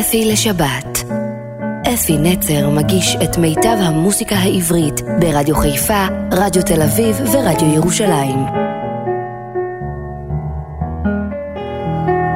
אפי 0.00 0.24
לשבת. 0.32 1.04
אפי 1.94 2.18
נצר 2.18 2.70
מגיש 2.70 3.16
את 3.24 3.38
מיטב 3.38 3.76
המוסיקה 3.80 4.36
העברית 4.36 5.00
ברדיו 5.20 5.56
חיפה, 5.56 6.06
רדיו 6.32 6.62
תל 6.62 6.82
אביב 6.82 7.16
ורדיו 7.32 7.74
ירושלים. 7.74 8.38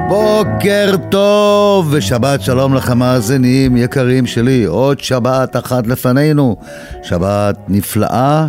בוקר 0.09 0.95
טוב 1.11 1.89
ושבת 1.93 2.43
שלום 2.43 2.75
לכם 2.75 2.99
מאזינים 2.99 3.77
יקרים 3.77 4.27
שלי, 4.27 4.65
עוד 4.65 5.01
שבת 5.01 5.57
אחת 5.57 5.87
לפנינו, 5.87 6.57
שבת 7.03 7.57
נפלאה, 7.69 8.47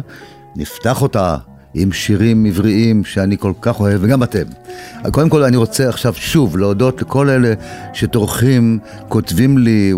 נפתח 0.56 1.02
אותה 1.02 1.38
עם 1.74 1.92
שירים 1.92 2.46
עבריים 2.46 3.04
שאני 3.06 3.38
כל 3.38 3.54
כך 3.62 3.80
אוהב, 3.80 4.00
וגם 4.04 4.24
אתם. 4.24 4.44
קודם 5.12 5.30
כל 5.30 5.44
אני 5.44 5.58
רוצה 5.58 5.90
עכשיו 5.90 6.14
שוב 6.14 6.58
להודות 6.58 7.02
לכל 7.02 7.30
אלה 7.30 7.54
שטורחים, 7.94 8.80
כותבים 9.10 9.58
לי 9.58 9.94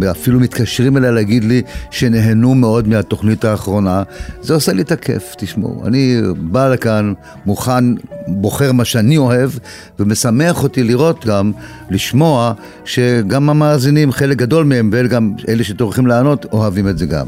ואפילו 0.00 0.40
מתקשרים 0.40 0.96
אליי 0.96 1.12
להגיד 1.12 1.44
לי 1.44 1.62
שנהנו 1.90 2.54
מאוד 2.54 2.88
מהתוכנית 2.88 3.44
האחרונה. 3.44 4.02
זה 4.42 4.54
עושה 4.54 4.72
לי 4.72 4.82
את 4.82 4.92
הכיף, 4.92 5.34
תשמעו. 5.38 5.82
אני 5.86 6.20
בא 6.36 6.68
לכאן 6.68 7.12
מוכן, 7.46 7.84
בוחר 8.26 8.72
מה 8.72 8.84
שאני 8.84 9.16
אוהב, 9.16 9.50
ומשמח 9.98 10.62
אותי 10.62 10.82
לראות 10.82 11.26
גם, 11.26 11.52
לשמוע, 11.90 12.52
שגם 12.84 13.50
המאזינים, 13.50 14.12
חלק 14.12 14.36
גדול 14.36 14.64
מהם, 14.64 14.90
וגם 14.92 15.32
אלה 15.48 15.64
שטורחים 15.64 16.06
לענות, 16.06 16.46
אוהבים 16.52 16.88
את 16.88 16.98
זה 16.98 17.06
גם. 17.06 17.26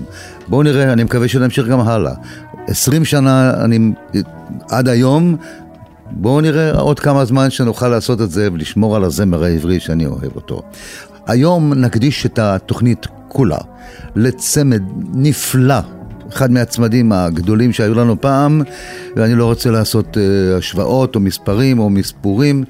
בואו 0.49 0.63
נראה, 0.63 0.93
אני 0.93 1.05
מקווה 1.05 1.29
שנמשיך 1.29 1.67
גם 1.67 1.81
הלאה. 1.81 2.15
עשרים 2.67 3.05
שנה 3.05 3.65
אני, 3.65 3.93
עד 4.71 4.89
היום, 4.89 5.37
בואו 6.11 6.41
נראה 6.41 6.73
עוד 6.73 7.01
כמה 7.01 7.25
זמן 7.25 7.51
שנוכל 7.51 7.89
לעשות 7.89 8.21
את 8.21 8.31
זה 8.31 8.49
ולשמור 8.53 8.97
על 8.97 9.05
הזמר 9.05 9.45
העברי 9.45 9.81
שאני 9.81 10.07
אוהב 10.07 10.37
אותו. 10.37 10.63
היום 11.27 11.75
נקדיש 11.75 12.27
את 12.27 12.39
התוכנית 12.39 13.07
כולה 13.29 13.59
לצמד 14.17 14.83
נפלא, 15.15 15.79
אחד 16.29 16.51
מהצמדים 16.51 17.13
הגדולים 17.13 17.73
שהיו 17.73 17.95
לנו 17.95 18.21
פעם, 18.21 18.63
ואני 19.17 19.35
לא 19.35 19.45
רוצה 19.45 19.71
לעשות 19.71 20.17
uh, 20.17 20.59
השוואות 20.59 21.15
או 21.15 21.21
מספרים 21.21 21.79
או 21.79 21.91
מספורים, 21.91 22.65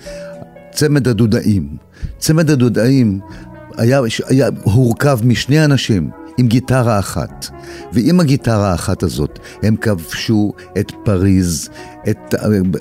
צמד 0.72 1.09
הדודאים. 1.09 1.69
צמד 2.19 2.50
הדודאים 2.50 3.20
היה, 3.77 4.00
היה 4.28 4.48
הורכב 4.62 5.19
משני 5.25 5.64
אנשים. 5.64 6.11
עם 6.38 6.46
גיטרה 6.46 6.98
אחת. 6.98 7.48
ועם 7.92 8.20
הגיטרה 8.20 8.70
האחת 8.70 9.02
הזאת 9.02 9.38
הם 9.62 9.77
כבשו 9.77 10.52
את 10.78 10.92
פריז, 11.04 11.68
את 12.10 12.34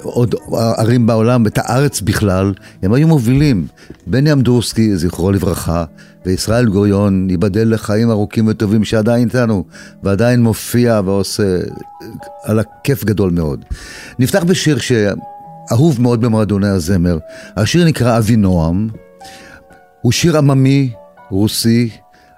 עוד 0.03 0.35
ערים 0.77 1.07
בעולם, 1.07 1.47
את 1.47 1.57
הארץ 1.57 2.01
בכלל. 2.01 2.53
הם 2.83 2.93
היו 2.93 3.07
מובילים. 3.07 3.67
בני 4.07 4.33
אמדורסקי, 4.33 4.97
זכרו 4.97 5.31
לברכה, 5.31 5.85
וישראל 6.25 6.65
גוריון, 6.65 7.29
ייבדל 7.29 7.73
לחיים 7.73 8.11
ארוכים 8.11 8.47
וטובים 8.47 8.83
שעדיין 8.83 9.27
איתנו, 9.27 9.63
ועדיין 10.03 10.43
מופיע 10.43 11.01
ועושה 11.05 11.59
על 12.43 12.59
הכיף 12.59 13.03
גדול 13.03 13.31
מאוד. 13.31 13.65
נפתח 14.19 14.43
בשיר 14.43 14.77
שאהוב 14.77 16.01
מאוד 16.01 16.21
במועדוני 16.21 16.67
הזמר. 16.67 17.17
השיר 17.55 17.85
נקרא 17.85 18.17
אבינועם. 18.17 18.89
הוא 20.01 20.11
שיר 20.11 20.38
עממי, 20.38 20.91
רוסי, 21.29 21.89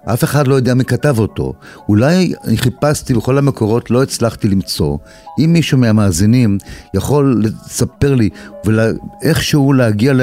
אף 0.06 0.24
אחד 0.24 0.48
לא 0.48 0.56
יודע 0.56 0.74
מי 0.74 0.86
כתב 0.86 1.20
אותו. 1.20 1.54
אולי 1.90 2.34
אני 2.48 2.58
חיפשתי 2.58 3.14
בכל 3.14 3.38
המקורות, 3.38 3.92
לא 3.92 4.04
הצלחתי 4.04 4.48
למצוא. 4.48 4.98
אם 5.40 5.54
מישהו 5.54 5.78
מהמאזינים 5.78 6.58
יכול 6.94 7.44
לספר 7.44 8.16
לי 8.16 8.30
ואיכשהו 8.66 9.74
להגיע 9.74 10.14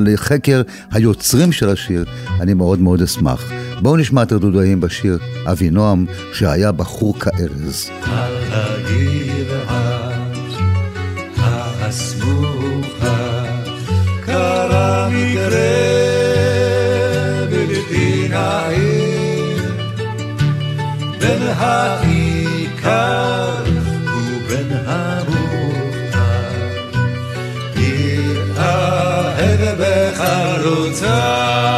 לחקר 0.00 0.62
היוצרים 0.92 1.52
של 1.52 1.68
השיר, 1.68 2.04
אני 2.40 2.54
מאוד 2.54 2.80
מאוד 2.80 3.02
אשמח. 3.02 3.50
בואו 3.82 3.96
נשמע 3.96 4.22
את 4.22 4.32
הדודאים 4.32 4.80
בשיר 4.80 5.18
אבינועם, 5.46 6.06
שהיה 6.32 6.72
בחור 6.72 7.18
כארז. 7.20 7.90
הסמוכה 11.88 13.44
קרה 14.26 15.08
מקרה 15.08 15.58
בלתי 17.50 18.28
נעים 18.28 18.87
בין 21.28 21.42
העיקר 21.58 23.04
ובין 24.06 24.70
המוכר. 24.86 26.48
יתאהב 27.76 29.60
בחלוצה 29.78 31.18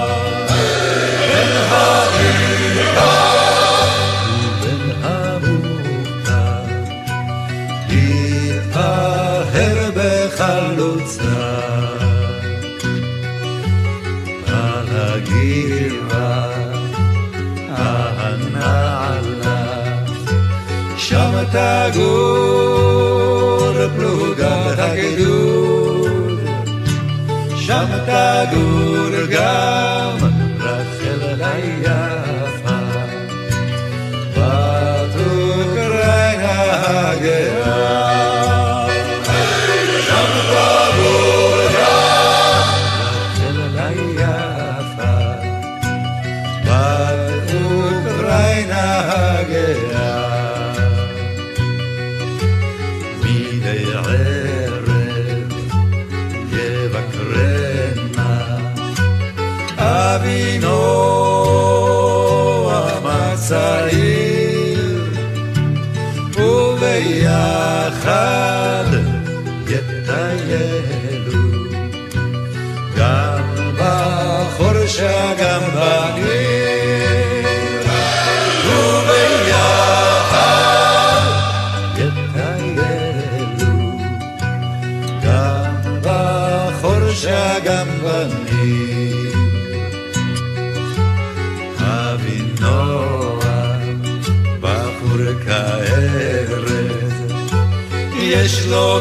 love. 29.49 29.88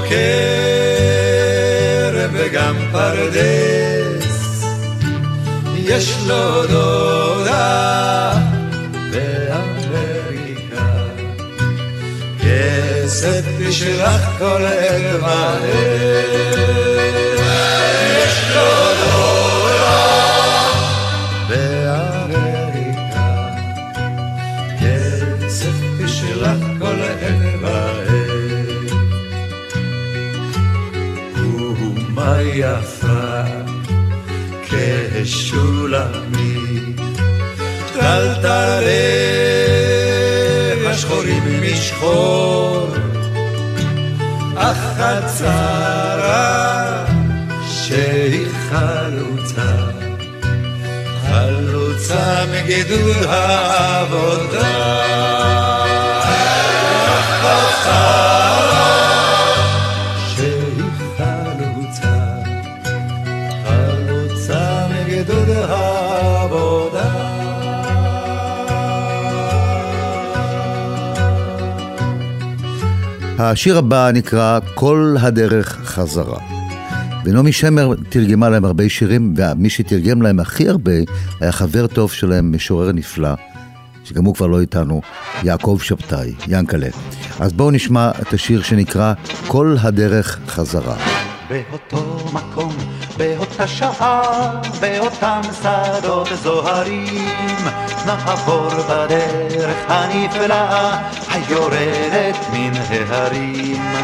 כרם 0.09 0.19
וגם 2.34 2.75
פרדס, 2.91 4.63
יש 5.76 6.17
לו 6.28 6.67
דודה 6.67 8.34
באמריקה, 9.11 10.85
כסף 12.40 13.41
תשלח 13.59 14.22
כל 14.40 14.66
עת 14.66 15.22
מהר, 15.22 16.86
הצרה 45.07 47.05
שהיא 47.67 48.47
חלוצה, 48.69 49.75
חלוצה 51.29 52.45
מגידול 52.53 53.15
העבודה. 53.29 54.97
השיר 73.39 73.78
הבא 73.78 74.11
נקרא 74.13 74.59
"כל 74.73 75.16
הדרך 75.19 75.79
חזרה". 75.84 76.39
ונעמי 77.25 77.51
שמר 77.51 77.93
תרגמה 78.09 78.49
להם 78.49 78.66
הרבה 78.66 78.89
שירים, 78.89 79.34
ומי 79.37 79.69
שתרגם 79.69 80.22
להם 80.22 80.39
הכי 80.39 80.69
הרבה 80.69 80.91
היה 81.41 81.51
חבר 81.51 81.87
טוב 81.87 82.11
שלהם, 82.11 82.51
משורר 82.55 82.91
נפלא, 82.91 83.29
שגם 84.03 84.25
הוא 84.25 84.35
כבר 84.35 84.47
לא 84.47 84.61
איתנו, 84.61 85.01
יעקב 85.43 85.78
שבתאי, 85.81 86.34
ינקלה. 86.47 86.87
אז 87.39 87.53
בואו 87.53 87.72
נשמע 87.72 88.11
את 88.22 88.34
השיר 88.34 88.61
שנקרא 88.61 89.13
"כל 89.47 89.75
הדרך 89.81 90.40
חזרה". 90.47 90.95
באותו 91.49 92.25
מקום, 92.33 92.73
באותה 93.17 93.67
שעה, 93.67 94.49
באותם 94.79 95.41
שדות 95.61 96.28
זוהרים, 96.43 97.58
נעבור 98.05 98.69
בדרך 98.69 99.78
הנפלאה, 99.87 100.97
היורדת 101.31 102.37
מן 102.53 102.72
ההרים. 102.90 103.96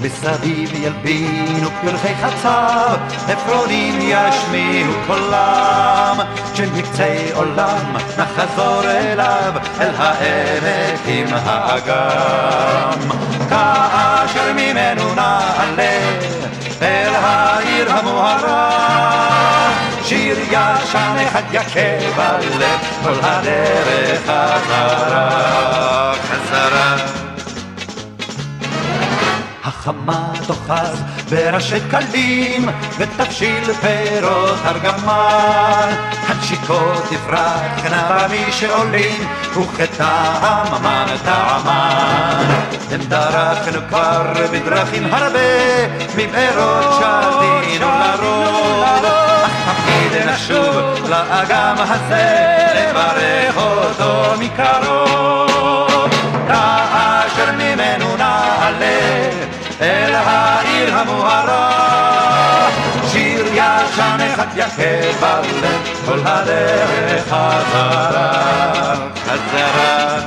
מסביב 0.00 0.74
ילבינו 0.74 1.68
פרחי 1.80 2.14
חצב, 2.14 2.96
עפרונים 3.28 3.98
ישמיעו 4.00 4.92
קולם, 5.06 6.16
כשנקצה 6.52 7.16
עולם 7.34 7.96
נחזור 8.18 8.84
אליו, 8.84 9.52
אל 9.80 9.94
העמק 9.96 11.00
עם 11.06 11.26
האגם. 11.30 12.98
כאשר 13.48 14.52
ממנו 14.56 15.14
נעלה 15.14 16.35
אל 16.82 17.14
העיר 17.14 17.92
המוארה. 17.92 18.86
שיר 20.02 20.38
ישן 20.38 21.16
אחד 21.28 21.42
יכה 21.52 21.80
בלב, 22.16 22.80
כל 23.02 23.14
הדרך 23.22 24.20
חזרה, 24.22 26.12
חזרה. 26.14 27.05
החמה 29.66 30.32
תאחז 30.46 31.02
בראשי 31.30 31.80
קלים 31.90 32.68
ותבשיל 32.98 33.72
פירות 33.72 34.58
ארגמן. 34.66 35.90
הנשיקות 36.28 37.02
תפרחנה 37.10 38.18
במי 38.28 38.52
שעולים 38.52 39.28
וכטעם 39.52 40.66
המן 40.74 41.06
טעמן. 41.24 42.44
הם 42.90 43.00
דרכנו 43.08 43.80
כבר 43.88 44.32
בדרכים 44.52 45.14
הרבה 45.14 45.86
מבארות 46.16 46.94
שתינו 46.94 47.86
לרוב. 47.86 48.66
תמיד 49.66 50.26
נשוב 50.28 51.08
לאגם 51.08 51.74
הזה 51.78 52.56
לברך 52.74 53.56
אותו 53.56 54.32
מקרוב. 54.38 55.55
אל 59.80 60.14
העיר 60.14 60.94
המוארה. 60.98 62.70
שיר 63.12 63.46
ישן 63.52 64.18
אחד 64.34 64.46
יכה 64.56 65.12
בלב, 65.20 65.88
כל 66.06 66.18
הדרך 66.24 67.24
חזרה, 67.24 68.94
חזרה. 69.24 70.18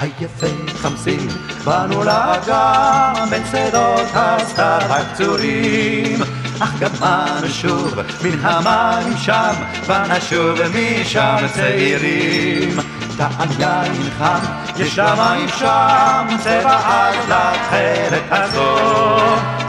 היפה 0.00 0.46
חמסים, 0.76 1.28
באנו 1.64 2.04
לאגם 2.04 3.14
בין 3.30 3.42
שדות 3.52 4.06
הסתר 4.14 4.92
הקצורים. 4.92 6.20
אך 6.60 6.78
גם 6.80 6.90
אנו 7.02 7.48
שוב 7.48 7.94
מן 8.22 8.38
המים 8.42 9.16
שם, 9.16 9.52
ונשוב 9.86 10.58
משם 10.74 11.46
צעירים. 11.54 12.97
טעם 13.18 13.48
יין 13.58 14.10
חם, 14.18 14.38
יש 14.76 14.98
למים 14.98 15.48
שם, 15.48 16.26
צבע 16.40 16.76
עד 16.76 17.14
לתכלת 17.28 18.22
הזו. 18.30 18.76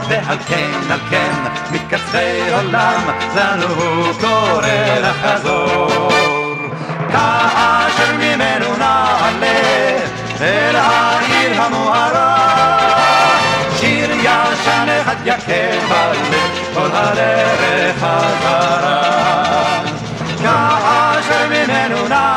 ועל 0.08 0.38
כן, 0.48 0.70
על 0.90 0.98
כן, 1.10 1.32
מקצרי 1.72 2.52
עולם, 2.52 3.00
לנו 3.36 3.66
הוא 3.66 4.12
קורא 4.20 4.68
לחזור. 5.02 6.08
כאשר 7.12 8.12
ממנו 8.18 8.76
נעלה, 8.78 9.98
אל 10.40 10.76
העיר 10.76 11.62
המוארה, 11.62 12.36
שיר 13.80 14.10
ישן 14.10 14.86
אחד 15.02 15.16
יכה 15.24 15.86
בלב, 15.88 16.34
כל 16.74 16.88
הדרך 16.92 17.96
חזרה. 17.96 19.00
כאשר 20.42 21.48
ממנו 21.48 22.08
נעלה, 22.08 22.29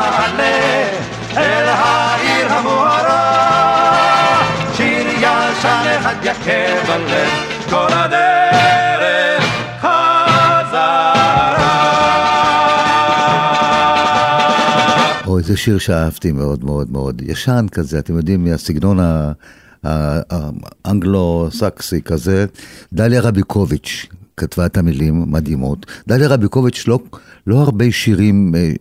יכה 6.46 6.84
בלב, 6.86 7.28
כל 7.70 7.86
הדרך 7.90 9.44
חזרה. 9.80 11.14
או 15.26 15.38
איזה 15.38 15.56
שיר 15.56 15.78
שאהבתי 15.78 16.32
מאוד 16.32 16.64
מאוד 16.64 16.92
מאוד, 16.92 17.22
ישן 17.26 17.66
כזה, 17.72 17.98
אתם 17.98 18.16
יודעים, 18.16 18.44
מהסגנון 18.44 18.98
האנגלו-סקסי 20.84 22.02
כזה. 22.02 22.46
דליה 22.92 23.20
רביקוביץ' 23.20 24.06
כתבה 24.36 24.66
את 24.66 24.76
המילים 24.76 25.32
מדהימות. 25.32 25.86
דליה 26.08 26.28
רביקוביץ' 26.28 26.84
לא, 26.86 26.98
לא 27.46 27.56
הרבה 27.56 27.92
שירים 27.92 28.54
אה, 28.54 28.72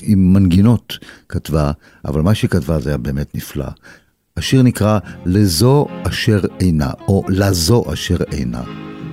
עם 0.00 0.32
מנגינות 0.32 0.98
כתבה, 1.28 1.72
אבל 2.04 2.20
מה 2.20 2.34
שהיא 2.34 2.50
כתבה 2.50 2.80
זה 2.80 2.90
היה 2.90 2.98
באמת 2.98 3.34
נפלא. 3.34 3.68
השיר 4.36 4.62
נקרא 4.62 4.98
לזו 5.26 5.86
אשר 6.08 6.40
אינה, 6.60 6.90
או 7.08 7.24
לזו 7.28 7.84
אשר 7.92 8.16
אינה. 8.32 8.62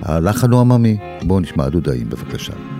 הלחן 0.02 0.50
הוא 0.50 0.60
עממי. 0.60 0.96
בואו 1.22 1.40
נשמע 1.40 1.68
דודאים 1.68 2.10
בבקשה. 2.10 2.77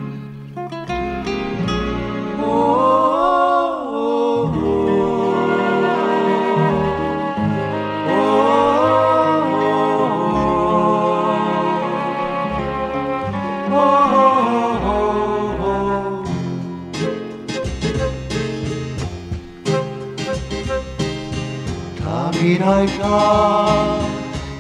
הייתה 22.73 23.67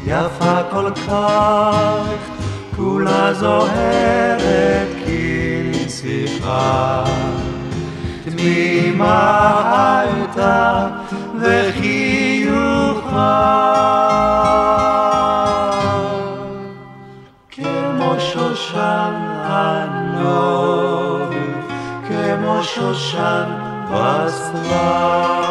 יפה 0.07 0.63
כל 0.71 0.91
כך, 0.91 2.07
כולה 2.77 3.35
זוהרת 3.35 4.89
כנסיכה. 5.05 7.05
תמימה 8.25 10.01
הייתה 10.05 10.89
וחיוכה, 11.41 13.19
כמו 17.51 18.15
שושן 18.19 19.15
הנוב, 19.45 21.35
כמו 22.09 22.61
שושן 22.63 23.45
בסתיו. 23.91 25.49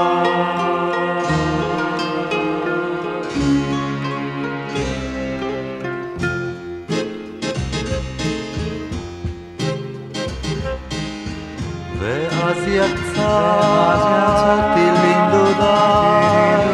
יצאתי 13.98 14.86
לנדודיי, 15.03 16.67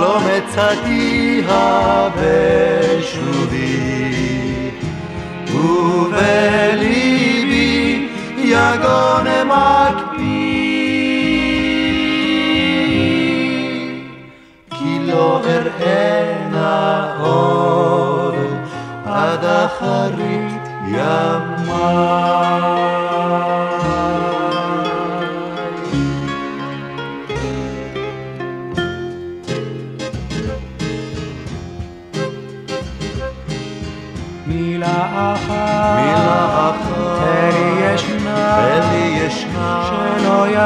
לא 0.00 0.14
מצאתיה 0.20 2.08
בשובי, 2.16 3.74
ובליבי 5.54 7.04
יגון 8.36 9.26
מקפיא, 9.46 10.44
כי 14.70 14.98
לא 15.06 15.40
אראנה 15.46 17.14
עוד 17.20 18.34
עד 19.06 19.44
אחרית 19.44 20.64
ימיי. 20.86 22.83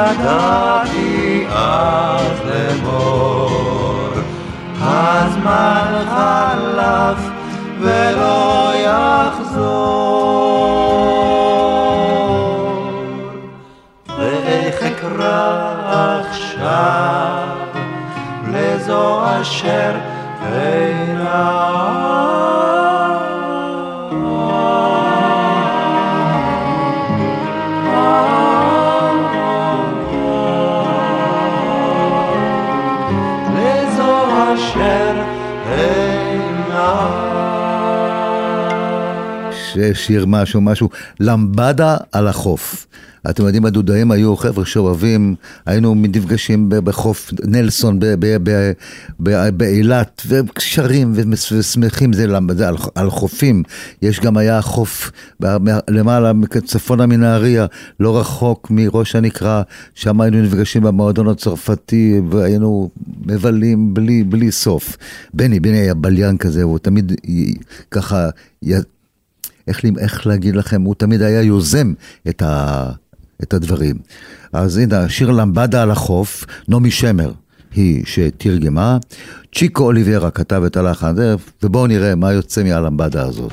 ידעתי 0.07 1.47
אז 1.50 2.40
לאמור. 2.45 4.11
הזמן 4.81 6.05
חלף 6.09 7.28
שיר 39.95 40.27
משהו, 40.27 40.61
משהו, 40.61 40.89
למבדה 41.21 41.97
על 42.13 42.29
החוף. 42.29 42.87
אתם 43.31 43.45
יודעים, 43.45 43.65
הדודאים 43.65 44.11
היו 44.11 44.37
חבר'ה 44.37 44.67
שאוהבים, 44.67 45.35
היינו 45.67 45.95
נפגשים 45.95 46.69
בחוף 46.69 47.33
נלסון 47.45 47.99
באילת, 49.57 50.23
וקשרים 50.27 51.13
ושמחים, 51.51 52.13
זה, 52.13 52.27
זה 52.51 52.69
על, 52.69 52.77
על 52.95 53.11
חופים. 53.11 53.63
יש 54.03 54.21
גם 54.21 54.37
היה 54.37 54.63
חוף 54.63 55.11
למעלה, 55.89 56.33
צפונה 56.65 57.07
מנהריה, 57.07 57.67
לא 58.01 58.21
רחוק 58.21 58.71
מראש 58.71 59.17
הנקרה, 59.17 59.63
שם 59.95 60.21
היינו 60.21 60.43
נפגשים 60.43 60.83
במועדון 60.83 61.29
הצרפתי, 61.29 62.21
והיינו 62.31 62.91
מבלים 63.27 63.95
בלי, 63.95 64.25
בלי 64.25 64.53
סוף. 64.53 64.97
בני, 65.35 65.61
בני 65.61 65.79
היה 65.79 65.95
בליין 65.95 66.37
כזה, 66.37 66.63
הוא 66.63 66.79
תמיד 66.79 67.13
ככה... 67.91 68.29
איך, 69.69 69.81
איך 69.99 70.27
להגיד 70.27 70.57
לכם, 70.57 70.83
הוא 70.83 70.95
תמיד 70.95 71.23
היה 71.23 71.43
יוזם 71.43 71.93
את, 72.29 72.43
ה, 72.43 72.85
את 73.43 73.55
הדברים. 73.55 73.97
אז 74.53 74.77
הנה, 74.77 75.01
השיר 75.01 75.31
למבדה 75.31 75.83
על 75.83 75.91
החוף, 75.91 76.45
נעמי 76.69 76.91
שמר 76.91 77.33
היא 77.75 78.03
שתרגמה, 78.07 78.99
צ'יקו 79.55 79.85
אוליברה 79.85 80.31
כתב 80.31 80.63
את 80.67 80.77
הלחן, 80.77 81.15
ובואו 81.63 81.87
נראה 81.87 82.15
מה 82.15 82.33
יוצא 82.33 82.63
מהלמבדה 82.63 83.23
הזאת. 83.27 83.53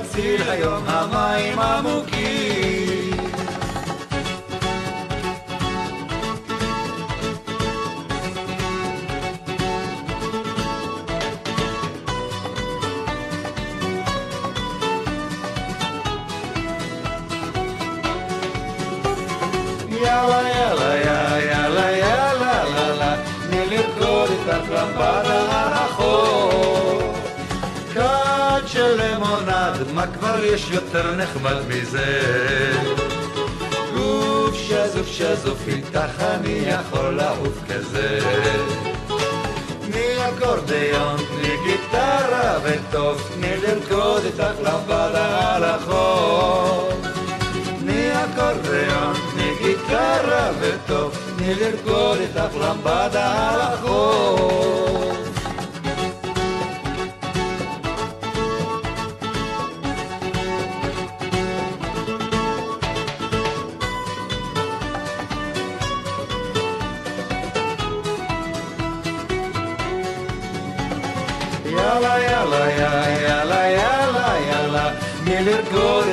מציל 0.00 0.42
היום 0.50 0.82
המים 0.86 1.58
עמוקים 1.58 2.36
כבר 30.14 30.44
יש 30.44 30.70
יותר 30.70 31.16
נחמד 31.16 31.56
מזה? 31.68 32.20
גוף 33.94 34.54
שזוף 34.54 35.06
שזוף 35.06 35.68
איתך 35.68 36.22
אני 36.22 36.62
יכול 36.66 37.10
לעוף 37.10 37.58
כזה. 37.68 38.18
תני 39.80 40.28
אקורדיון, 40.28 41.16
תני 41.16 41.56
גיטרה 41.64 42.58
וטוב, 42.62 43.30
תני 43.34 43.56
לרקוד 43.56 44.24
איתך 44.24 44.60
לבדה 44.60 45.54
על 45.54 45.64
החוף 45.64 46.96
תני 47.86 48.10
אקורדיון, 48.24 49.14
תני 49.32 49.50
גיטרה 49.62 50.50
וטוב, 50.60 51.18
תני 51.36 51.54
לרקוד 51.54 52.18
איתך 52.18 52.56
לבדה 52.56 53.50
על 53.50 53.60
החוף 53.60 55.25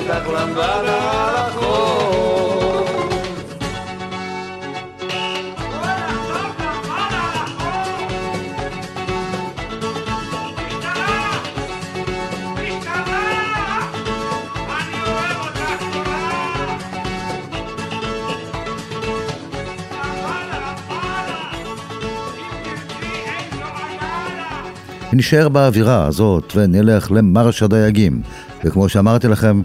על 0.10 0.86
החור 0.88 1.94
ונשאר 25.14 25.50
באווירה 25.50 26.06
הזאת 26.06 26.54
ונלך 26.56 27.12
למרש 27.12 27.64
הדייגים. 27.64 28.22
וכמו 28.64 28.90
שאמרתי 28.90 29.28
לכם, 29.28 29.62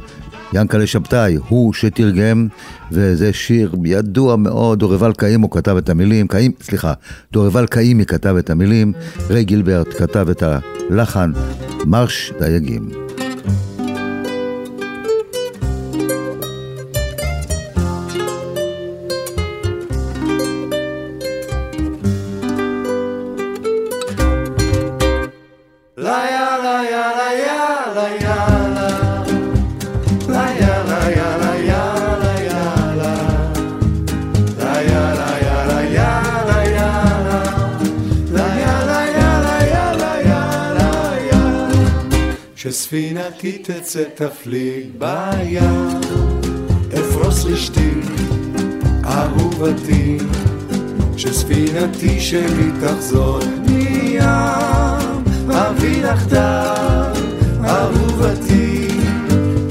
ינקלה 0.52 0.87
שבתאי 0.87 1.37
הוא 1.49 1.73
שתרגם, 1.73 2.49
וזה 2.93 3.33
שיר 3.33 3.75
ידוע 3.85 4.37
מאוד, 4.37 4.78
דורבל 4.78 5.12
קאימו 5.12 5.50
כתב 5.50 5.76
את 5.76 5.88
המילים, 5.88 6.26
קאים, 6.26 6.52
סליחה, 6.61 6.93
דורבל 7.33 7.67
קאימי 7.67 8.07
כתב 8.07 8.37
את 8.38 8.50
המילים, 8.50 8.93
ריי 9.31 9.45
גילברט 9.45 9.88
כתב 9.99 10.28
את 10.31 10.43
הלחן, 10.90 11.33
מרש 11.85 12.33
דייגים. 12.40 13.08
שספינתי 43.28 43.58
תצא 43.58 44.02
תפליג 44.14 44.87
בים, 44.99 46.00
אפרוס 46.99 47.44
רשתי, 47.44 47.90
אהובתי, 49.04 50.18
שספינתי 51.16 52.20
שלי 52.20 52.70
תחזור 52.80 53.38
מים, 53.66 54.23
אבי 55.50 56.02
תחתיו, 56.02 57.14
אהובתי, 57.64 58.88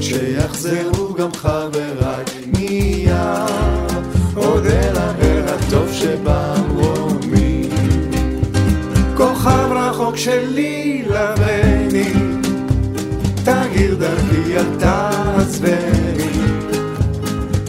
שיחזרו 0.00 1.14
גם 1.14 1.32
חבריי 1.32 2.24
מים, 2.46 3.46
עוד 4.34 4.66
אל 4.66 4.96
האל 4.96 5.44
הטוב 5.48 5.92
שבמרומי. 5.92 7.68
כוכב 9.16 9.68
רחוק 9.70 10.16
שלי 10.16 11.02
לבני 11.06 11.57
תאיר 13.78 13.94
דרכי 13.94 14.56
אל 14.56 14.78
תעזבני, 14.78 16.30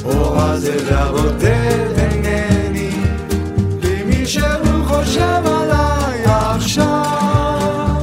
אור 0.05 0.41
הזה 0.41 0.77
והבודד 0.85 1.87
אינני, 1.97 2.91
כי 3.81 4.03
מישהו 4.05 4.85
חושב 4.85 5.41
עליי 5.45 6.23
עכשיו, 6.25 8.01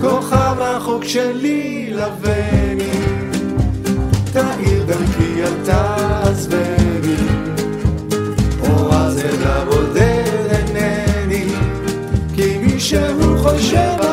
כוכב 0.00 0.54
רחוק 0.58 1.04
שלי 1.04 1.90
לבני, 1.94 3.00
תאיר 4.32 4.84
דרכי 4.86 5.42
אל 5.42 5.64
תעזבני, 5.64 7.16
אור 8.60 8.94
הזה 8.94 9.30
והבודד 9.40 10.46
אינני, 10.50 11.46
כי 12.34 12.58
מישהו 12.62 13.38
חושב 13.38 14.09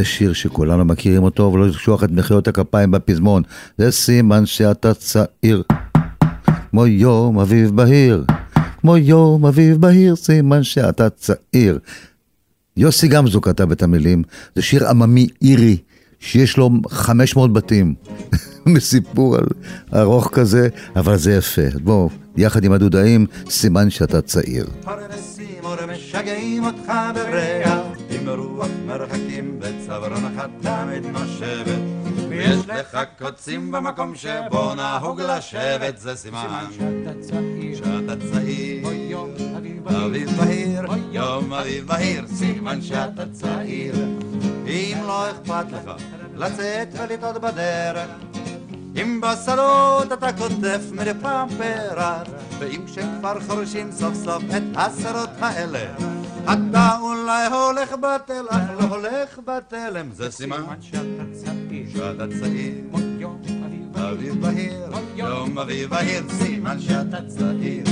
זה 0.00 0.04
שיר 0.04 0.32
שכולנו 0.32 0.84
מכירים 0.84 1.22
אותו, 1.22 1.42
ולא 1.42 1.68
לשכוח 1.68 2.04
את 2.04 2.10
מחיאות 2.10 2.48
הכפיים 2.48 2.90
בפזמון. 2.90 3.42
זה 3.78 3.90
סימן 3.90 4.46
שאתה 4.46 4.94
צעיר, 4.94 5.62
כמו 6.70 6.86
יום 6.86 7.38
אביב 7.38 7.76
בהיר, 7.76 8.24
כמו 8.80 8.96
יום 8.96 9.46
אביב 9.46 9.76
בהיר, 9.76 10.16
סימן 10.16 10.62
שאתה 10.62 11.10
צעיר. 11.10 11.78
יוסי 12.76 13.08
גמזו 13.08 13.40
כתב 13.40 13.72
את 13.72 13.82
המילים, 13.82 14.22
זה 14.56 14.62
שיר 14.62 14.88
עממי 14.88 15.26
אירי, 15.42 15.76
שיש 16.20 16.56
לו 16.56 16.70
500 16.90 17.52
בתים. 17.52 17.94
מסיפור 18.66 19.36
על 19.36 19.46
ארוך 19.94 20.30
כזה, 20.32 20.68
אבל 20.96 21.16
זה 21.16 21.32
יפה. 21.32 21.78
בואו, 21.82 22.10
יחד 22.36 22.64
עם 22.64 22.72
הדודאים, 22.72 23.26
סימן 23.50 23.90
שאתה 23.90 24.20
צעיר. 24.22 24.66
עם 28.10 28.28
רוח 28.28 28.68
מרחקים 28.86 29.29
וצווארון 30.00 30.34
אחד 30.34 30.48
תמיד 30.62 31.06
נושבת. 31.06 31.80
ויש 32.28 32.68
לך 32.68 32.98
קוצים 33.18 33.72
במקום 33.72 34.14
שבו 34.14 34.74
נהוג 34.74 35.20
לשבת, 35.20 35.98
זה 35.98 36.16
סימן 36.16 36.66
שאתה 36.70 38.16
צעיר. 38.32 38.88
אביב 40.04 40.30
בהיר, 40.30 40.82
יום 41.10 41.52
אביב 41.52 41.86
בהיר, 41.86 42.26
סימן 42.26 42.82
שאתה 42.82 43.22
צעיר. 43.32 43.94
אם 44.66 44.98
לא 45.06 45.30
אכפת 45.30 45.72
לך 45.72 45.90
לצאת 46.42 46.88
ולטעות 46.92 47.42
בדרך, 47.42 48.08
אם 48.96 49.20
בשדות 49.20 50.12
אתה 50.12 50.32
קוטף 50.32 50.80
מדי 50.92 51.12
פעם 51.22 51.48
פרח, 51.48 52.28
ואם 52.58 52.80
כשכבר 52.86 53.40
חורשים 53.48 53.92
סוף 53.92 54.14
סוף 54.14 54.42
את 54.56 54.62
השדות 54.76 55.30
האלה, 55.40 55.86
אתה 56.52 56.96
אולי 57.00 57.46
הולך 57.46 57.92
בתל, 57.92 58.46
אך 58.48 58.70
לא 58.80 58.94
הולך 58.94 59.38
בתלם, 59.46 60.12
זה 60.12 60.30
סימן 60.30 60.62
שאתה 60.80 62.24
צעיר. 62.40 62.74
אביב 63.94 64.40
בהיר, 64.40 64.86
יום. 65.14 65.58
אביב 65.58 65.90
בהיר, 65.90 66.22
סימן 66.28 66.80
שאתה 66.80 67.18
צעיר. 67.28 67.84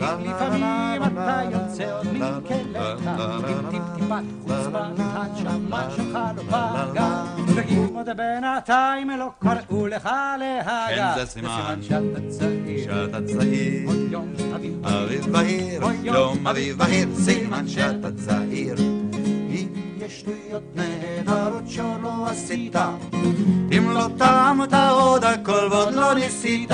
לפעמים 0.00 1.02
אתה 1.02 1.40
יוצא 1.52 1.98
עוד 1.98 2.06
מכליך, 2.12 3.06
עם 3.48 3.70
טיפ-טיפת 3.70 4.24
חוצפה, 4.42 4.78
הנשמה 4.98 5.88
שלך 5.96 6.18
לא 6.36 6.42
פגע, 6.42 7.24
ואם 7.54 7.86
עוד 7.94 8.08
בינתיים 8.16 9.10
לא 9.10 9.30
קראו 9.38 9.86
לך 9.86 10.10
להגה, 10.38 11.14
כן, 11.14 11.20
זה 11.20 11.26
סימן 11.26 11.78
שאתה 11.82 12.20
צעיר, 12.28 12.84
שאתה 12.84 13.18
צעיר. 13.26 13.90
יום 14.10 14.32
אביב 14.84 15.26
בהיר, 15.32 15.82
יום 16.02 16.46
אביב 16.46 16.78
בהיר, 16.78 17.08
סימן 17.16 17.68
שאתה 17.68 18.08
צעיר. 18.12 19.05
שטויות 20.08 20.62
נהדרות 20.74 21.68
שלא 21.68 22.26
עשית, 22.26 22.76
אם 23.76 23.90
לא 23.90 24.06
טעמת 24.18 24.74
עוד 24.90 25.24
הכל 25.24 25.68
ועוד 25.70 25.94
לא 25.94 26.14
ניסית, 26.14 26.70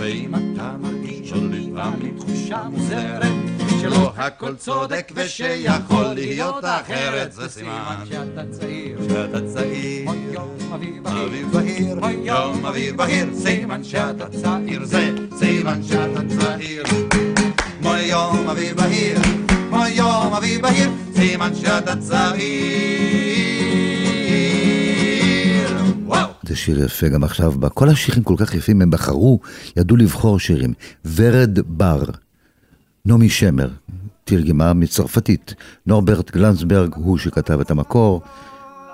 ואם 0.00 0.34
אתה 0.34 0.74
מרגיש 0.80 1.28
שלפעמים 1.30 2.18
תחושה 2.18 2.62
מוזרת, 2.70 3.32
שלא 3.80 4.12
הכל 4.16 4.54
צודק 4.54 5.12
ושיכול 5.14 6.04
להיות 6.14 6.64
אחרת, 6.64 7.32
זה 7.32 7.48
סימן 7.48 8.04
שאתה 8.08 8.42
צעיר, 8.50 8.98
שאתה 9.08 9.46
צעיר. 9.54 10.10
יום 10.32 10.72
אביב 10.74 11.02
בהיר, 11.02 11.26
אביב 11.26 11.50
בהיר, 11.52 12.26
יום 12.26 12.66
אביב 12.66 12.96
בהיר, 12.96 13.26
סימן 13.34 13.84
שאתה 13.84 14.28
צעיר, 14.42 14.84
זה 14.84 15.10
סימן 15.38 15.82
שאתה 15.82 16.20
צעיר. 16.38 16.84
כמו 17.80 17.94
יום 17.94 18.48
אביב 18.48 18.76
בהיר, 18.76 19.18
כמו 19.68 19.86
יום 19.86 20.34
אביב 20.34 20.62
בהיר, 20.62 20.90
סימן 21.14 21.54
שאתה. 21.54 21.94
וואו! 26.06 26.28
זה 26.42 26.56
שיר 26.56 26.84
יפה 26.84 27.08
גם 27.08 27.24
עכשיו, 27.24 27.52
כל 27.74 27.88
השירים 27.88 28.22
כל 28.22 28.34
כך 28.38 28.54
יפים, 28.54 28.82
הם 28.82 28.90
בחרו, 28.90 29.40
ידעו 29.76 29.96
לבחור 29.96 30.38
שירים. 30.38 30.74
ורד 31.04 31.58
בר, 31.66 32.02
נעמי 33.06 33.28
שמר, 33.28 33.70
תרגמה 34.24 34.72
מצרפתית, 34.72 35.54
נורברט 35.86 36.30
גלנסברג 36.30 36.94
הוא 36.94 37.18
שכתב 37.18 37.60
את 37.60 37.70
המקור. 37.70 38.22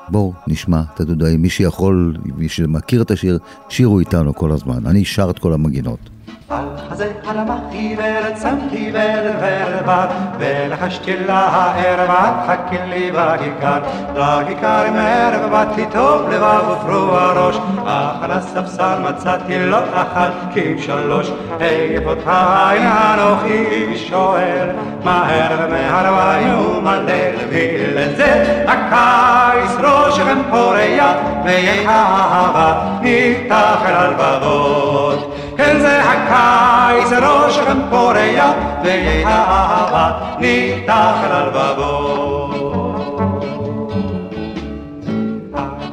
בואו 0.09 0.33
נשמע 0.47 0.83
את 0.95 1.01
הדודאים, 1.01 1.43
מי 1.43 1.51
שיכול, 1.51 2.17
מי 2.25 2.49
שמכיר 2.49 3.03
את 3.03 3.11
השיר, 3.11 3.39
שירו 3.69 4.01
איתנו 4.01 4.35
כל 4.35 4.53
הזמן. 4.53 4.87
אני 4.87 5.05
שר 5.05 5.31
את 5.31 5.39
כל 5.39 5.53
המגינות. 5.53 6.18
על 6.51 6.65
חזה 6.91 7.13
הלמחתי 7.27 7.97
ורצמתי 7.99 8.93
ולבלבד 8.95 10.07
ולחשתי 10.39 11.17
לערב 11.17 12.11
עד 12.11 12.35
חכי 12.47 12.77
לי 12.89 13.11
בכיכר 13.11 13.79
לכיכר 14.15 14.91
מערב 14.91 15.51
באתי 15.51 15.85
טוב 15.93 16.29
לבב 16.29 16.65
ופרו 16.69 17.17
הראש. 17.17 17.57
אך 17.87 18.23
על 18.23 18.31
הספסל 18.31 18.99
מצאתי 19.09 19.59
לא 19.59 19.79
אחת 19.95 20.33
כי 20.55 20.79
שלוש 20.79 21.31
היי 21.61 22.05
פותך 22.05 22.31
עין 22.71 22.83
אנוכי 22.87 23.97
שואל 23.97 24.69
מהר 25.05 25.57
ומהרווין 25.59 26.55
ומלא 26.55 27.49
וילד 27.51 28.17
זה? 28.17 28.65
הקיץ 28.69 29.77
ראשכם 29.81 30.39
פורח 30.51 31.17
ויחבה 31.45 32.99
נפתח 33.03 33.83
אל 33.87 33.95
הלבבות. 33.95 35.38
כן 35.59 35.81
זה 35.81 36.03
הקיץ 36.03 37.13
ראשכם 37.13 37.79
פורח 37.91 38.55
ויהי 38.83 39.25
אהבה 39.25 40.13
נפתח 40.39 41.15
אל 41.25 41.33
הלבבות 41.33 42.38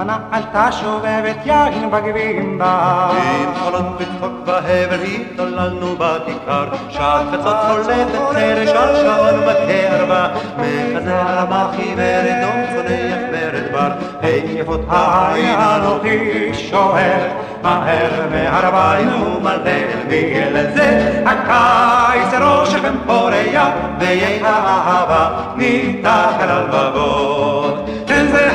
הנעלתה 0.10 0.72
שובבת 0.72 1.46
יין 1.46 1.92
בגבימבה. 1.92 3.10
עם 3.12 3.56
חולות 3.56 3.86
וצחוק 3.98 4.34
והבל 4.46 5.00
התעוללנו 5.04 5.96
בכיכר, 5.96 6.68
שעת 6.90 7.26
חצות 7.32 7.56
חולפת 7.68 8.08
חרש 8.34 8.70
על 8.70 8.96
שעון 8.96 9.40
מכה 9.40 9.72
ערבה, 9.72 10.28
מחזר 10.58 11.40
המחי 11.40 11.96
ורדום 11.98 12.62
צונח 12.74 13.20
ברדבר, 13.32 13.90
היפות 14.22 14.82
העין 14.90 15.56
הנותי 15.58 16.52
שואל, 16.54 17.28
מהר 17.64 18.28
מהרביים 18.32 19.10
ומלדל 19.24 19.88
בגלל 20.08 20.72
זה, 20.76 21.24
הקיסרו 21.26 22.66
שלכם 22.66 22.96
פורח, 23.06 23.68
ויהי 24.00 24.42
האהבה 24.44 25.30
ניתח 25.56 26.34
על 26.40 26.50
הלבבות. 26.50 28.05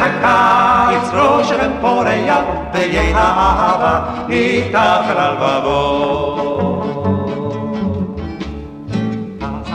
הקיץ 0.01 1.11
ראשכם 1.13 1.71
פורח, 1.81 2.45
ויהי 2.75 3.13
האהבה 3.15 4.01
ניתח 4.29 5.01
אל 5.11 5.19
הלבבות. 5.19 6.61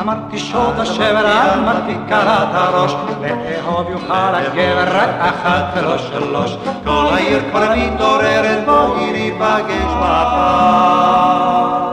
אמרתי 0.01 0.38
שוד 0.38 0.79
השבר, 0.79 1.53
אמרתי 1.53 1.95
קרת 2.09 2.47
הראש, 2.51 2.95
לאהוב 3.21 3.89
יוכל 3.89 4.35
הגבר 4.35 4.83
רק 4.88 5.09
אחת 5.19 5.63
ולא 5.75 5.97
שלוש. 5.97 6.57
כל 6.83 7.05
העיר 7.11 7.39
כבר 7.51 7.73
מתעוררת, 7.75 8.65
בואי 8.65 9.11
ניפגש 9.11 9.93
בפעם. 10.01 11.85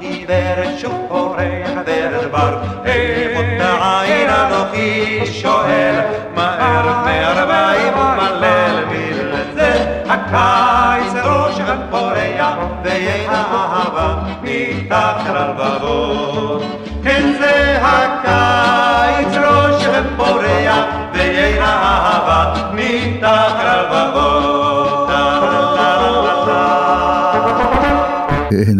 היא 0.00 0.26
ורד 0.28 0.78
שוב 0.78 1.06
פורח 1.08 1.70
ורד 1.86 2.30
בר. 2.30 2.58
חמוד 2.84 3.60
העין 3.60 4.30
אנוכי 4.30 5.20
שואל, 5.26 6.00
מה 6.34 6.54
ערב 6.54 7.04
מערביים 7.04 7.92
ומלל 7.94 8.84
מלזה. 8.88 10.02
הקיץ 10.08 11.12
ראש 11.24 11.60
אחד 11.60 11.78
פורח, 11.90 12.54
ויהיה 12.82 13.32
אהבה 13.32 14.14
מתחת 14.42 15.34
ללבבות. 15.34 16.62
כן 17.04 17.32
זה 17.38 17.78
הקיץ 17.82 19.36
ראש 19.36 19.86
אחד 19.86 20.02
פורח, 20.16 20.84
ויהיה 21.12 21.64
אהבה 21.64 22.54
מתחת 22.72 23.64
ללבבות. 23.64 24.61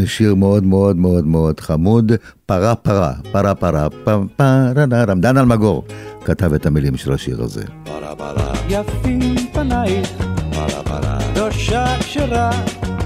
שיר 0.07 0.35
מאוד 0.35 0.65
מאוד 0.65 0.97
מאוד 0.97 1.27
מאוד 1.27 1.61
חמוד, 1.61 2.13
פרה 2.47 2.75
פרה, 2.75 3.13
פרה 3.33 3.55
פרה, 3.55 3.89
פרה 4.05 4.73
דן 5.21 5.37
אלמגור 5.39 5.85
כתב 6.25 6.53
את 6.55 6.67
המילים 6.67 6.97
של 6.97 7.13
השיר 7.13 7.43
הזה. 7.43 7.65
פרה 7.85 8.17
פרה, 8.17 8.53
יפים 8.69 9.37
פנייך, 9.53 10.09
פרה 10.55 10.83
פרה, 10.85 11.19
ראשה 11.37 11.97
כשרה, 12.01 12.51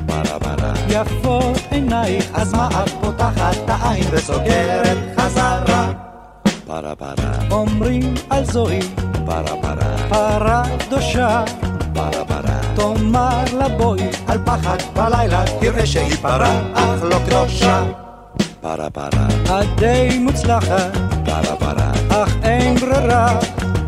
פרה 0.07 0.41
פרה, 0.41 0.75
יפות 0.89 1.59
עינייך, 1.71 2.25
אז 2.35 2.55
מה 2.55 2.69
את 2.69 2.91
פותחת 3.01 3.57
את 3.65 3.69
העין 3.69 4.05
וסוגרת 4.13 4.99
חזרה? 5.21 5.93
פרה 6.67 6.95
פרה, 6.95 7.33
אומרים 7.51 8.15
על 8.31 8.45
זוהי 8.45 8.81
פרה 9.27 9.63
פרה, 9.63 9.97
פרה 10.09 10.63
קדושה, 10.79 11.45
פרה 11.97 12.25
פרה, 12.25 12.61
תאמר 12.77 13.45
לה 13.59 13.69
בואי, 13.69 14.09
על 14.27 14.39
פחד 14.45 14.77
בלילה 14.95 15.45
תראה 15.61 15.87
שהיא 15.87 16.17
פרה 16.17 16.61
אך 16.75 17.03
לא 17.03 17.17
קדושה. 17.27 17.85
פרה 18.61 18.91
פרה, 18.91 19.27
את 19.45 19.67
די 19.77 20.19
מוצלחת, 20.21 20.97
פרה 21.25 21.57
פרה, 21.57 21.93
אך 22.09 22.37
אין 22.43 22.75
ברירה, 22.75 23.39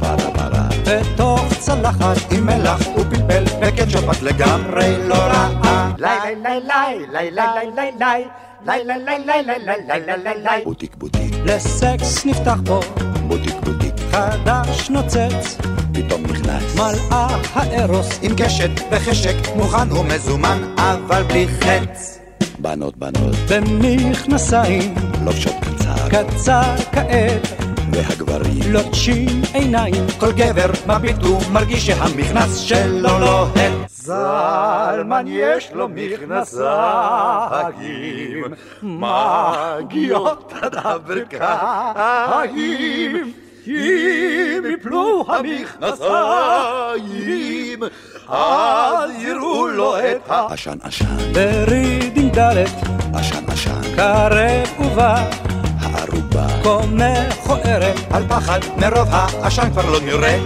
פרה 0.01 0.31
פרה, 0.35 0.69
בתוך 0.87 1.45
צלחת 1.59 2.33
עם 2.33 2.47
מלח 2.47 2.81
ופלפל 2.97 3.45
וקטשופ 3.63 4.11
את 4.11 4.23
לגמרי 4.23 5.09
לא 5.09 5.15
רעה. 5.15 5.93
לי 5.99 6.09
לי 6.35 6.61
לי 6.61 7.07
לי 7.13 7.31
לי 7.31 7.61
לי 7.77 7.91
לי 7.99 8.25
לי 8.67 8.85
לי 8.85 8.95
לי 9.05 9.19
לי 9.27 9.43
לי 9.43 9.59
לי 9.59 9.75
לי 9.87 10.01
לי 10.07 10.17
לי 10.25 10.43
לי 10.43 10.65
בוטיק 10.65 10.97
בוטיק, 10.97 11.35
לסקס 11.45 12.27
נפתח 12.27 12.57
בו, 12.65 12.81
בוטיק 13.29 13.55
בוטיק, 13.65 13.88
חדש 14.19 14.91
נוצץ, 14.91 15.59
פתאום 15.95 16.23
נכנס, 16.23 16.77
מלאך 16.77 17.57
הארוס, 17.57 18.19
עם 18.23 18.33
קשת 18.37 18.71
וחשק 18.91 19.35
מוכן 19.57 19.93
ומזומן 19.93 20.59
אבל 20.77 21.23
בלי 21.23 21.47
חץ. 21.49 22.19
בנות 22.59 22.97
בנות, 22.97 23.37
במכנסיים, 23.51 24.95
לובשות 25.25 25.55
קצר, 25.61 26.09
קצר 26.09 26.77
כעת, 26.93 27.49
והגברים, 27.93 28.73
לוטשים 28.73 29.43
עיניים, 29.55 30.07
כל 30.21 30.33
גבר 30.33 30.71
מביט 30.87 31.25
ומרגיש 31.25 31.87
שהמכנס 31.87 32.57
שלו 32.57 33.19
לוהט. 33.19 33.73
זלמן 33.89 35.25
יש 35.27 35.71
לו 35.75 35.89
מכנסיים, 35.89 37.25
מגיעות 38.83 40.53
עד 40.63 40.75
הברכיים. 40.75 42.09
אם 43.69 44.63
יפלו 44.75 45.25
המכנסיים, 45.29 46.09
אז 48.29 49.11
יראו 49.19 49.69
לו 49.69 49.99
את 49.99 50.31
ה... 50.31 50.47
עשן 50.51 50.79
עשן, 50.83 51.17
ברידים 51.33 52.29
ד', 52.29 52.65
עשן 53.15 53.45
עשן, 53.49 53.97
קרב 53.97 54.81
ובא, 54.81 55.31
הערובה, 55.81 56.47
כה 56.63 56.87
מכוערת, 57.49 57.97
על 58.11 58.29
פחד 58.29 58.61
מרוב 58.77 59.09
העשן 59.11 59.71
כבר 59.73 59.91
לא 59.91 60.01
נראה 60.01 60.39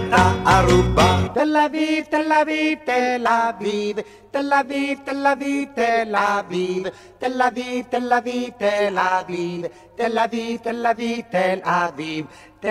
הערובה. 0.45 1.17
תל 1.33 1.57
אביב, 1.65 2.03
תל 2.09 2.31
אביב, 2.41 2.79
תל 2.85 3.27
אביב, 3.27 3.99
תל 4.31 4.53
אביב, 4.59 4.97
תל 5.05 5.27
אביב, 5.31 5.67
תל 5.75 5.95
אביב, 5.95 6.49
תל 7.19 7.35
אביב, 7.35 7.83
תל 7.87 8.15
אביב, 8.17 8.49
תל 8.57 8.97
אביב, 8.97 9.65
תל 9.95 10.19
אביב, 10.19 10.59
תל 10.63 10.85
אביב, 10.87 11.21
תל 11.31 11.59
אביב. 11.63 12.25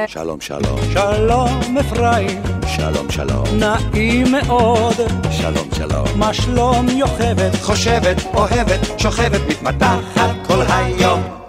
שלום 0.07 0.41
שלום, 0.41 0.79
שלום 0.93 1.79
אפרים, 1.81 2.43
שלום 2.67 3.11
שלום, 3.11 3.45
נעים 3.59 4.27
מאוד, 4.33 4.95
שלום 5.31 5.69
שלום, 5.75 6.07
מה 6.17 6.35
שלום 6.35 6.89
יוכבת, 6.89 7.55
חושבת, 7.63 8.17
אוהבת, 8.35 8.99
שוכבת, 8.99 9.41
מתמתחת 9.49 10.31
כל 10.47 10.63
היום. 10.69 11.42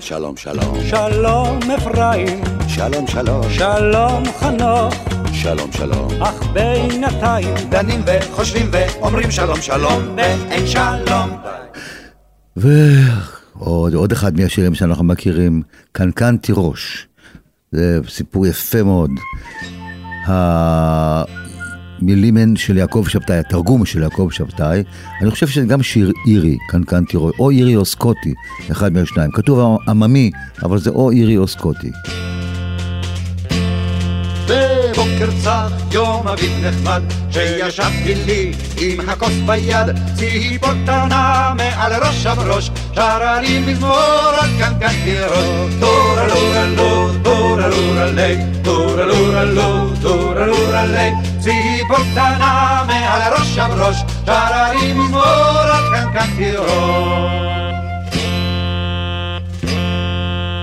שלום 0.00 0.36
שלום, 0.36 0.74
שלום 0.90 1.58
אפרים, 1.76 2.40
שלום 2.68 3.06
שלום, 3.06 3.42
שלום 3.50 4.22
חנוך, 4.38 4.94
שלום 5.32 5.72
שלום, 5.72 6.22
אך 6.22 6.46
בינתיים 6.52 7.54
דנים 7.68 8.00
וחושבים 8.06 8.66
ואומרים 8.72 9.30
שלום 9.30 9.60
שלום 9.60 10.16
ואין 10.16 10.66
שלום. 10.66 11.30
ועוד 12.56 13.94
עוד 13.94 14.12
אחד 14.12 14.40
מהשירים 14.40 14.74
שאנחנו 14.74 15.04
מכירים, 15.04 15.62
קנקן 15.92 16.36
תירוש. 16.36 17.06
זה 17.72 18.00
סיפור 18.08 18.46
יפה 18.46 18.82
מאוד. 18.82 19.10
המילים 22.02 22.36
הן 22.36 22.56
של 22.56 22.76
יעקב 22.76 23.04
שבתאי, 23.08 23.38
התרגום 23.38 23.84
של 23.84 24.02
יעקב 24.02 24.28
שבתאי. 24.32 24.82
אני 25.22 25.30
חושב 25.30 25.48
שזה 25.48 25.66
גם 25.66 25.82
שיר 25.82 26.12
אירי, 26.26 26.56
קנקן 26.68 27.04
תירוש, 27.04 27.32
או 27.38 27.50
אירי 27.50 27.76
או 27.76 27.84
סקוטי, 27.84 28.34
אחד 28.70 28.92
מהשניים. 28.92 29.30
כתוב 29.30 29.78
עממי, 29.88 30.30
אבל 30.62 30.78
זה 30.78 30.90
או 30.90 31.10
אירי 31.10 31.36
או 31.36 31.48
סקוטי. 31.48 31.90
בבוקר 34.46 35.28
צח 35.44 35.72
יום 35.92 36.28
אביב 36.28 36.66
נחמד 36.66 37.02
שישבתי 37.30 38.14
לי 38.14 38.52
עם 38.78 39.08
הכוס 39.08 39.34
ביד 39.46 39.86
ציפור 40.14 40.70
קטנה 40.82 41.52
מעל 41.56 41.92
ראש 41.92 42.26
הבראש 42.26 42.70
שרה 42.94 43.40
לי 43.40 43.72
מזמור 43.72 44.32
על 44.40 44.50
קנקן 44.58 44.94
תירוש 45.04 45.74
טורה 45.80 46.26
לורה 46.26 46.66
לו 46.66 47.22
טורה 47.22 47.68
לורה 47.68 48.10
לורה 49.44 50.46
לורה 50.46 51.29
ציפור 51.40 51.96
קטנה 51.96 52.82
מעל 52.86 53.32
ראש 53.32 53.58
הבראש 53.58 53.96
שרה 54.26 54.72
לי 54.74 54.92
מזמור 54.92 55.22
על 55.22 55.84
קנקן 55.94 56.36
תירוש 56.36 56.68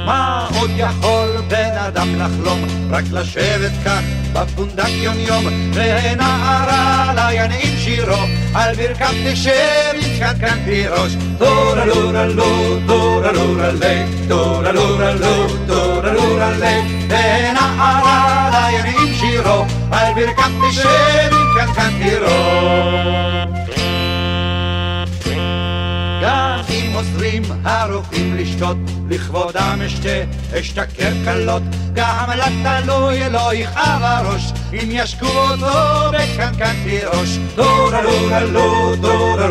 מה 0.06 0.48
עוד 0.60 0.70
יכול 0.78 1.37
בן 1.50 1.78
אדם 1.78 2.16
לחלום? 2.16 2.66
רק 2.92 3.04
לשבת 3.12 3.72
כך 3.86 4.02
בפונדק 4.34 4.90
יום 4.90 5.16
יום, 5.18 5.46
ונערה 5.74 7.14
לה 7.16 7.34
ינעים 7.34 7.78
שירו, 7.78 8.18
על 8.56 8.76
ברכת 8.76 9.14
תשב 9.26 9.52
יתקנקן 9.96 10.58
תירוש. 10.66 11.16
טורה 11.38 11.86
לורה 11.86 12.26
לו, 12.26 12.80
טורה 12.88 13.32
לורה 13.32 13.72
לי, 13.72 14.28
טורה 14.28 14.72
לורה 14.72 15.14
לו, 15.14 15.48
טורה 15.68 16.14
לורה 16.14 16.52
לי, 16.52 17.06
ונערה 17.08 18.50
לה 18.52 18.68
ינעים 18.80 19.14
שירו, 19.20 19.66
על 19.92 20.14
ברכת 20.14 20.52
תשב 20.70 21.30
יתקנקן 21.32 22.04
תירוש. 22.04 23.37
אוסרים 26.98 27.44
הרופאים 27.64 28.36
לשתות, 28.36 28.78
לכבודם 29.10 29.80
אשתה, 29.86 30.10
אשתכר 30.60 31.12
קלות, 31.26 31.64
גם 31.94 32.30
לתלוי 32.30 33.30
לא 33.30 33.54
יכאב 33.54 34.02
הראש, 34.02 34.52
אם 34.74 34.90
ישקו 34.92 35.26
אותו 35.26 36.12
בקנקן 36.12 36.74
תירוש. 36.84 37.38
דורה 37.56 38.02
לורה 38.02 38.40
לו, 38.40 38.96
דורה 38.96 39.48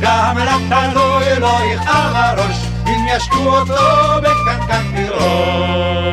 גם 0.00 0.38
לתלוי 0.38 1.40
לא 1.40 1.58
יכאב 1.74 2.12
הראש, 2.14 2.56
אם 2.86 3.06
ישקו 3.16 3.58
אותו 3.58 4.20
בקנקן 4.22 4.82
תירוש. 4.96 6.11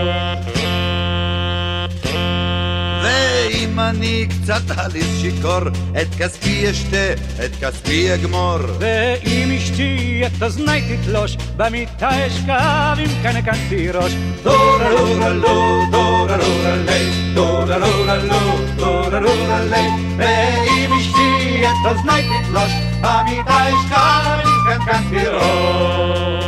אני 3.80 4.28
קצת 4.30 4.62
הליס 4.78 5.22
שיכור, 5.22 5.60
את 6.02 6.08
כספי 6.18 6.72
אשתה, 6.72 7.14
את 7.46 7.52
כספי 7.62 8.14
אגמור. 8.14 8.60
ואם 8.80 9.52
אשתי 9.58 10.22
את 10.26 10.44
אוזני 10.44 10.82
תתלוש, 10.82 11.38
במיטה 11.58 12.28
אשכב 12.28 12.98
עם 12.98 13.24
קנקן 13.24 13.58
תירוש. 13.70 14.14
דורה 14.44 14.90
לורה 14.90 15.30
לו, 15.30 15.82
דורה 15.92 16.38
לורה 16.38 16.76
לי, 16.76 17.34
דורה 17.34 17.78
לורה 17.78 18.18
לו, 18.18 18.58
דורה 18.76 19.20
לורה 19.20 19.64
לי, 19.64 19.88
ואם 20.18 20.94
אשתי 21.00 21.64
את 21.66 21.92
אוזני 21.92 22.30
תתלוש, 22.44 22.72
במיטה 23.02 23.70
אשכב 23.70 24.40
עם 24.46 24.78
קנקן 24.78 25.10
תירוש. 25.10 26.39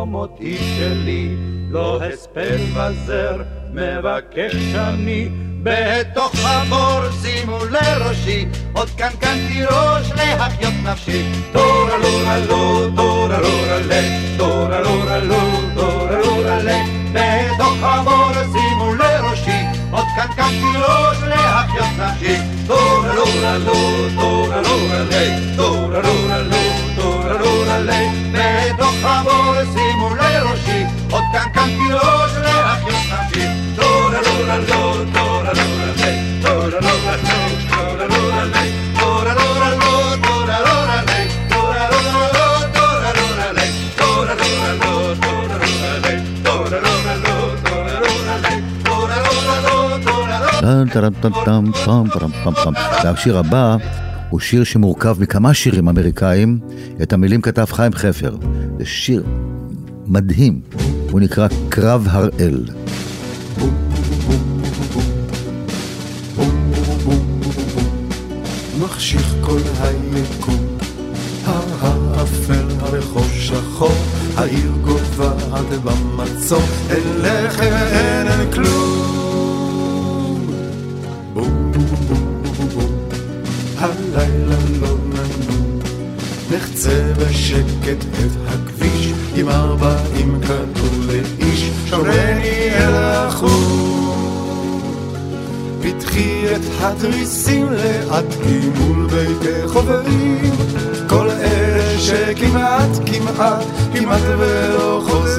יום 0.00 0.10
מותי 0.10 0.58
שלי, 0.58 1.28
לא 1.70 2.02
הספד 2.02 2.58
וזר, 2.74 3.42
מבקש 3.72 4.74
אני. 4.74 5.28
בתוך 5.62 6.32
הבור 6.44 7.00
שימו 7.22 7.58
לראשי, 7.70 8.46
עוד 8.72 8.88
קנקן 8.90 9.36
תירוש 9.48 10.10
להחיות 10.16 10.74
נפשי. 10.84 11.22
טורה 11.52 11.96
לורה 11.96 12.38
לו, 12.38 12.90
טורה 12.96 13.38
לורה 13.38 13.78
לי, 13.88 14.36
טורה 14.38 14.80
לורה 14.80 15.18
לו, 15.18 15.36
טורה 15.74 16.18
לורה 16.18 16.58
לי. 16.62 16.78
בתוך 17.12 17.76
הבור 17.82 18.32
שימו 18.52 18.94
לראשי, 18.94 19.60
עוד 19.90 20.06
קנקן 20.16 20.48
תירוש 20.48 21.18
להחיות 21.22 21.86
נפשי. 21.98 22.36
טורה 22.66 23.14
לורה 23.14 23.58
לו, 23.58 23.74
טורה 24.20 24.62
לורה 24.62 25.02
לי, 25.10 25.56
טורה 25.56 26.00
לורה 26.00 26.38
לו, 26.42 26.56
טורה 26.96 27.38
מלא, 27.80 28.72
בתוך 28.74 28.94
חמור 29.02 29.54
שימו 29.72 30.14
לראשי, 30.14 30.84
עוד 31.10 31.22
קנקן 31.32 31.66
קירוש 31.66 32.32
להחיות 32.42 32.94
נפשי. 33.12 33.46
טורה 33.76 34.20
לורה 34.26 34.58
לו, 34.58 35.04
טורה 35.14 35.52
לורה 35.52 35.86
לי, 35.96 36.40
טורה 36.42 36.66
לורה 36.66 37.16
לו, 37.16 37.38
טורה 37.70 38.06
לורה 38.06 38.44
לי, 38.44 38.72
טורה 39.00 39.34
לורה 39.34 39.70
לו, 39.72 40.16
טורה 40.22 40.60
לורה 40.66 41.02
לי, 41.06 41.28
טורה 41.48 41.88
לורה 41.90 42.28
לו, 42.32 42.46
טורה 42.74 43.10
לורה 43.18 43.52
לי, 43.52 43.68
טורה 43.96 44.34
לורה 44.34 44.72
לו, 44.74 45.14
טורה 45.22 45.58
לורה 45.64 45.98
לי, 46.04 46.16
טורה 46.44 46.78
לורה 46.80 47.14
לו, 47.16 47.56
טורה 47.64 48.00
לורה 48.00 48.36
לי, 48.42 48.62
טורה 48.84 49.16
לורה 49.16 49.60
לו, 49.60 50.04
טורה 50.04 50.38
לורה 50.40 50.60
לי. 50.62 51.00
והשיר 53.04 53.38
הבא 53.38 53.76
הוא 54.30 54.40
שיר 54.40 54.64
שמורכב 54.64 55.16
מכמה 55.20 55.54
שירים 55.54 55.88
אמריקאים, 55.88 56.58
את 57.02 57.12
המילים 57.12 57.40
כתב 57.40 57.64
חיים 57.70 57.92
חפר. 57.92 58.36
זה 58.78 58.84
שיר 58.84 59.24
מדהים, 60.06 60.60
הוא 61.10 61.20
נקרא 61.20 61.48
קרב 61.68 62.06
הראל. 62.10 62.64
מחשיך 68.80 69.34
כל 69.40 69.58
היקום, 69.80 70.66
האפל 71.44 72.66
הרחוב 72.78 73.30
שחור, 73.32 73.94
העיר 74.36 74.72
גובעת 74.84 75.66
במצור, 75.84 76.62
אין 76.90 77.02
לחם 77.18 77.72
אין 77.72 78.28
אין 78.28 78.52
כלום. 78.52 79.19
הלילה 83.80 84.56
לא 84.80 84.88
ננום, 85.04 85.80
נחצה 86.50 87.12
בשקט 87.18 88.04
את 88.04 88.30
הכביש, 88.48 89.12
עם 89.34 89.48
ארבעים 89.48 90.40
כדור 90.42 91.04
לאיש, 91.06 91.70
שומרני 91.86 92.70
אל 92.74 92.94
החוץ. 92.94 94.20
פתחי 95.82 96.56
את 96.56 96.60
התריסים 96.80 97.66
לאט 97.72 98.24
כי 98.42 98.58
מול 98.78 99.06
ביתי 99.06 99.68
חברים 99.68 100.50
כל 101.08 101.30
אלה 101.30 101.98
שכמעט 101.98 102.90
כמעט 103.06 103.64
כמעט 103.92 104.20
ולא 104.38 105.02
חוזרים 105.08 105.29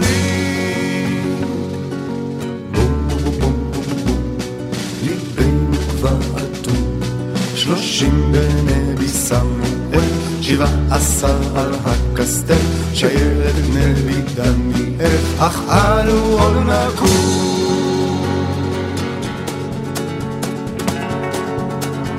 שלושים 7.92 8.32
בנבי 8.32 9.08
סמואל 9.08 10.10
שבעה 10.42 10.68
עשר 10.92 11.58
על 11.58 11.72
הקסטל 11.86 12.54
שיירת 12.94 13.56
נבי 13.74 14.22
דניאל 14.36 15.18
אך 15.40 15.62
אנו 15.70 16.38
עוד 16.40 16.58
נקום. 16.58 18.22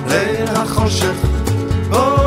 ליל 0.08 0.48
החושך, 0.56 1.16
פה 1.90 2.21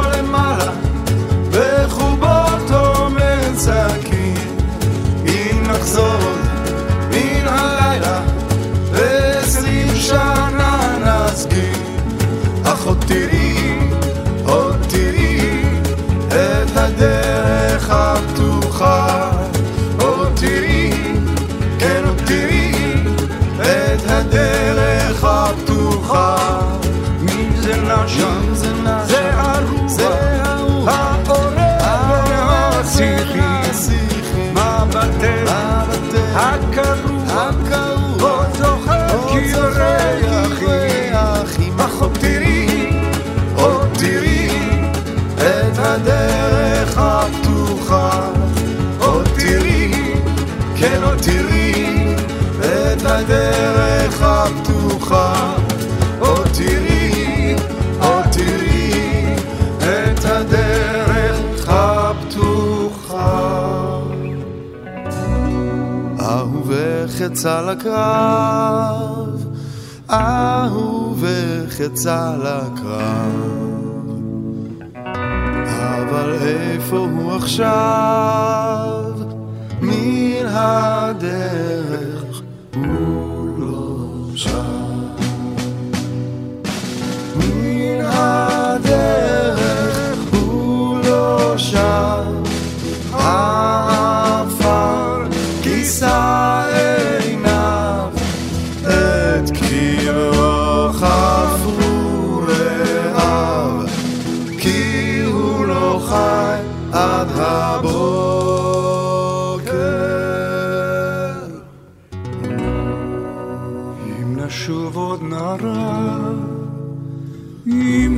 הפתוחה. 55.06 55.56
עוד 56.20 56.48
תראי, 56.48 57.56
עוד 58.00 58.26
תראי, 58.32 59.36
את 59.80 60.26
הדרך 60.26 61.70
הפתוחה. 61.70 63.42
אהובך 66.22 67.20
יצא 67.20 67.62
לקרב, 67.62 69.46
אהובך 70.10 71.80
יצא 71.80 72.36
לקרב. 72.38 73.56
אבל 75.66 76.38
איפה 76.42 76.98
הוא 76.98 77.36
עכשיו? 77.36 79.04
מן 79.82 80.46
הדרך 80.46 81.55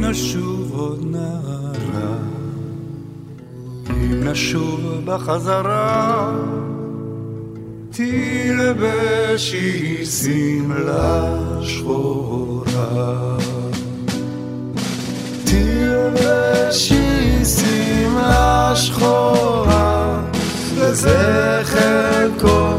נשוב 0.10 0.72
עוד 0.74 1.06
נערה, 1.12 2.18
אם 3.90 4.24
נשוב 4.24 4.82
בחזרה, 5.06 6.32
תלבשי 7.92 10.06
שמלה 10.06 11.36
שחורה. 11.62 13.38
תלבשי 15.44 17.46
שמלה 17.46 18.74
שחורה, 18.76 20.20
לזכר 20.78 22.30
כל 22.40 22.78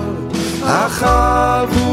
החבורה, 0.62 1.87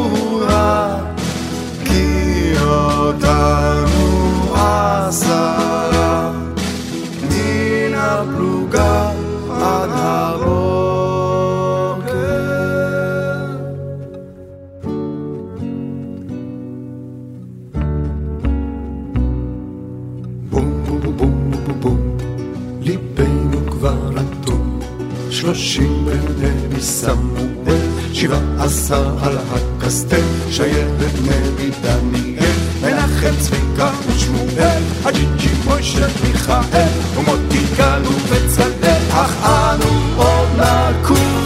על 28.95 29.37
הקסטל, 29.37 30.21
שיירת 30.49 31.13
נבי 31.21 31.71
דניאל, 31.81 32.45
מנחם 32.81 33.35
צביקה 33.39 33.91
ושמואל, 34.07 34.83
הג'ינג'י 35.05 35.49
מוישה 35.65 36.07
מיכאל, 36.23 36.87
ומוטי 37.15 37.63
גל 37.77 38.01
ובצלאל, 38.05 39.01
אך 39.11 39.45
אנו 39.45 40.23
עוד 40.23 40.47
נקום. 40.57 41.45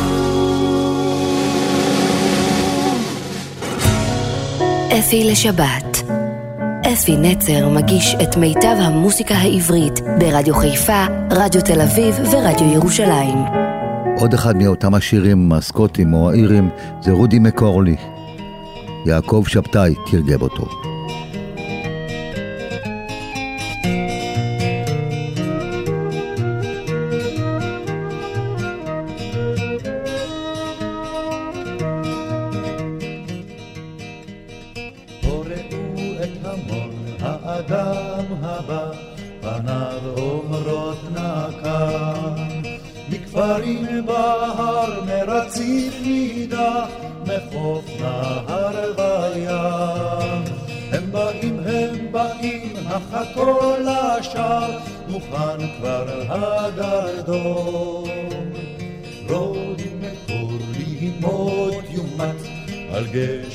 אפי 5.00 5.32
לשבת. 5.32 6.04
אפי 6.94 7.18
נצר 7.18 7.70
מגיש 7.70 8.16
את 8.24 8.38
מיטב 8.38 8.76
המוסיקה 8.80 9.36
העברית 9.36 10.00
ברדיו 10.20 10.56
חיפה, 10.56 11.06
רדיו 11.32 11.62
תל 11.62 11.82
אביב 11.82 12.16
ורדיו 12.32 12.74
ירושלים. 12.74 13.38
עוד 14.20 14.34
אחד 14.34 14.58
מאותם 14.58 14.94
השירים 14.94 15.52
הסקוטים 15.52 16.14
או 16.14 16.30
האירים 16.30 16.70
זה 17.02 17.12
רודי 17.12 17.40
מקורלי. 17.40 17.96
יעקב 19.06 19.44
שבתאי 19.48 19.96
תרגם 20.12 20.42
אותו. 20.42 20.89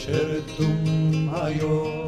גשר 0.04 0.40
תום 0.56 1.34
היום. 1.42 2.06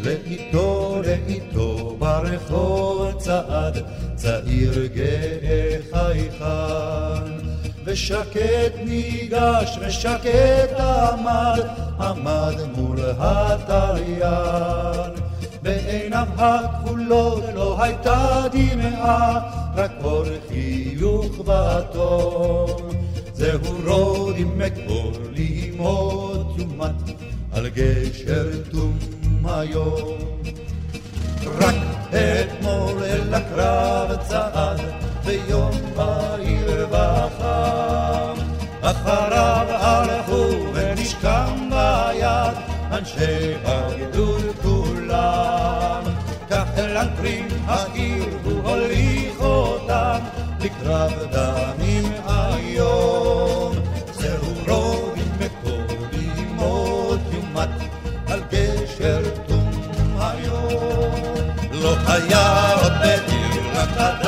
לאיתו 0.00 1.00
לאיתו 1.04 1.96
ברחוב 1.98 3.12
צעד 3.18 3.82
צעיר 4.16 4.86
גאה 4.86 5.76
חייכן. 5.90 7.32
ושקט 7.84 8.74
ניגש 8.84 9.78
ושקט 9.80 10.80
עמד 10.80 11.66
עמד 12.00 12.54
מול 12.76 12.98
התליין 13.18 15.12
בעיניו 15.62 16.26
הכחולות 16.36 17.44
לא 17.54 17.82
הייתה 17.82 18.42
דמעה 18.52 19.40
רק 19.74 19.92
אור 20.04 20.24
חיוך 20.48 21.40
בתום 21.46 22.90
זהו 23.32 23.60
רודים 23.86 24.58
מקור 24.58 25.12
לימוד 25.32 26.23
יומת 26.23 26.23
על 27.76 27.80
גשר 27.82 28.50
תום 28.70 28.98
היום. 29.44 30.18
רק 31.58 31.74
אתמול 32.08 33.02
אל 33.04 33.34
הקרב 33.34 34.16
צעד 34.28 34.80
ביום 35.24 35.70
בהיר 35.96 36.88
וחם. 36.90 38.34
אחריו 38.82 39.66
הלכו 39.70 40.74
ונשכם 40.74 41.70
ביד 41.70 42.56
אנשי 42.92 43.54
הגדוד 43.64 44.44
כולם. 44.62 46.02
כך 46.50 46.64
אל 46.76 46.96
אנקרים 46.96 47.48
העיר 47.66 48.24
הוא 48.44 48.70
הוליך 48.70 49.40
אותם 49.40 50.18
לקרב 50.60 51.12
דמים 51.32 52.03
Tata. 63.86 64.23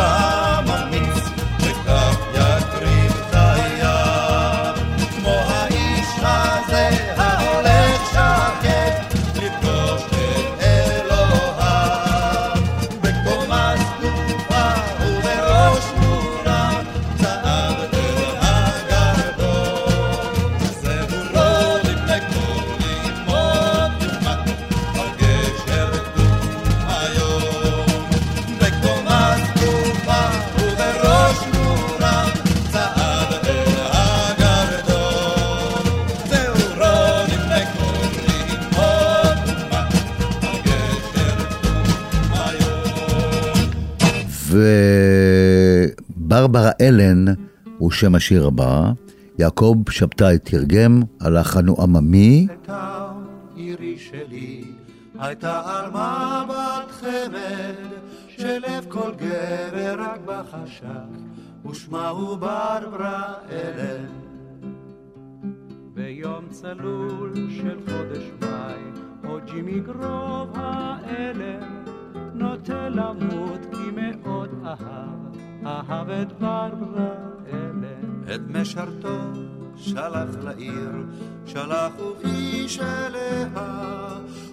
וברברה 46.17 46.71
אלן 46.81 47.25
הוא 47.79 47.91
שם 47.91 48.15
השיר 48.15 48.47
הבא. 48.47 48.93
יעקב 49.39 49.77
שבתאי 49.91 50.39
תרגם, 50.39 51.03
הלחן 51.21 51.67
הוא 51.67 51.83
עממי. 51.83 52.47
שלב 58.29 58.85
כל 58.89 59.13
גבר 59.19 59.97
בחשק, 60.27 60.85
ברברה 62.41 63.35
אלן. 63.51 64.07
ביום 65.95 66.45
צלול 66.51 67.33
של 67.51 67.79
חודש 67.87 68.25
מאי, 68.41 68.83
או 69.25 69.39
ג'ימי 69.47 69.81
גרוב 69.81 70.51
האלם, 70.55 71.86
נוטה 72.39 72.89
למות 72.89 73.61
כי 73.71 73.91
מאוד 73.95 74.51
אהב, 74.65 75.37
אהב 75.67 76.11
את 76.11 76.33
ברברה 76.33 77.15
אלן. 77.53 78.35
את 78.35 78.41
משרתו 78.49 79.19
שלח 79.77 80.37
לעיר, 80.45 80.93
שלח 81.47 81.93
ובאיש 82.01 82.81
אליה, 82.81 83.49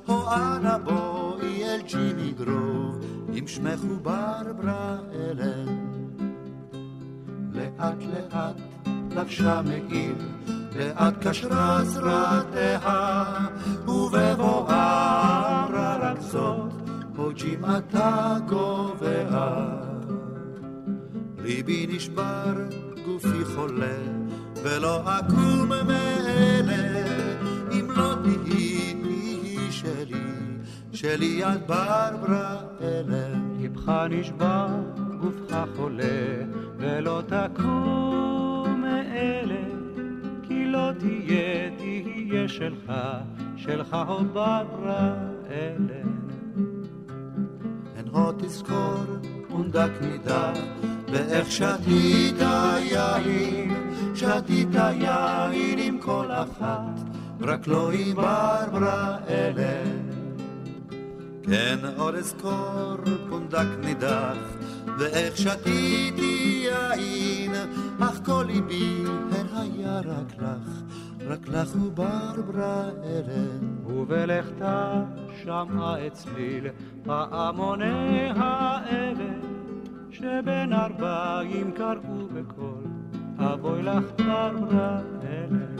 הו 0.06 0.28
אנא 0.28 0.78
בואי 0.78 1.64
אל 1.64 1.82
ג'ימי 1.82 2.32
גרוב, 2.32 3.06
אם 3.40 3.48
שמך 3.48 3.80
הוא 3.82 3.98
ברברה 4.02 4.98
אלן. 5.14 5.94
לאט 7.54 8.04
לאט 8.14 8.56
לבשה 9.16 9.62
מעיל, 9.62 10.16
לאט 10.76 11.28
קשרה 11.28 11.84
זרעתיה, 11.84 12.80
ובבואה 13.88 14.94
רק 16.02 16.22
זאת, 16.22 16.83
פה 17.16 17.30
ג'מעתה 17.44 18.38
גובהה. 18.48 19.80
ליבי 21.44 21.88
נשבר, 21.90 22.54
גופי 23.06 23.46
חולה, 23.56 23.98
ולא 24.64 25.02
אקום 25.20 25.70
מאלה, 25.70 27.06
אם 27.72 27.88
לא 27.96 28.16
תהי 28.24 28.94
תהי 29.04 29.72
שלי, 29.72 30.24
שלי 30.94 31.26
יד 31.26 31.68
ברברה 31.68 32.62
אלה. 32.82 33.44
ליבך 33.60 33.92
נשבר, 34.10 34.68
גופך 35.22 35.56
חולה, 35.76 36.44
ולא 36.78 37.22
תקום 37.28 38.82
מאלה, 38.82 39.64
כי 40.44 40.66
לא 40.66 40.90
תהיה, 41.00 41.70
תהיה 41.78 42.48
שלך, 42.48 42.94
שלך 43.56 43.98
או 44.08 44.24
ברברה 44.24 45.14
אלה. 45.50 46.23
הו 48.14 48.32
תזכור 48.38 49.04
פונדק 49.50 49.92
נידח, 50.02 50.60
ואיך 51.12 51.52
שתית 51.52 52.36
יין, 52.40 53.92
שתית 54.16 54.76
יין 54.76 55.80
עם 55.80 55.98
כל 56.00 56.26
אחת, 56.32 57.00
רק 57.42 57.68
לא 57.68 57.92
עם 57.92 58.16
ברברה 58.16 59.18
אלה. 59.28 59.84
כן 61.44 61.80
עוד 61.98 62.16
אזכור 62.16 62.96
פונדק 63.30 63.68
נידח, 63.80 64.38
ואיך 65.00 65.38
שתיתי 65.38 66.68
יין, 66.68 67.52
אך 68.00 68.20
כל 68.26 68.44
ליבי 68.48 69.04
הן 69.32 69.48
היה 69.54 70.00
רק 70.00 70.34
לך, 70.40 70.82
רק 71.28 71.48
לך 71.48 71.76
וברברה 71.76 72.90
אלה. 73.04 73.74
ובלכתה 74.04 75.04
שמעה 75.44 76.08
אצליל 76.08 76.68
פעמוני 77.06 78.30
האבן, 78.36 79.40
שבין 80.12 80.74
ארבעים 80.74 81.72
קראו 81.72 82.28
בקול, 82.34 82.84
אבוי 83.40 83.84
לך 83.84 84.04
ברברה 84.18 85.00
אלה. 85.24 85.74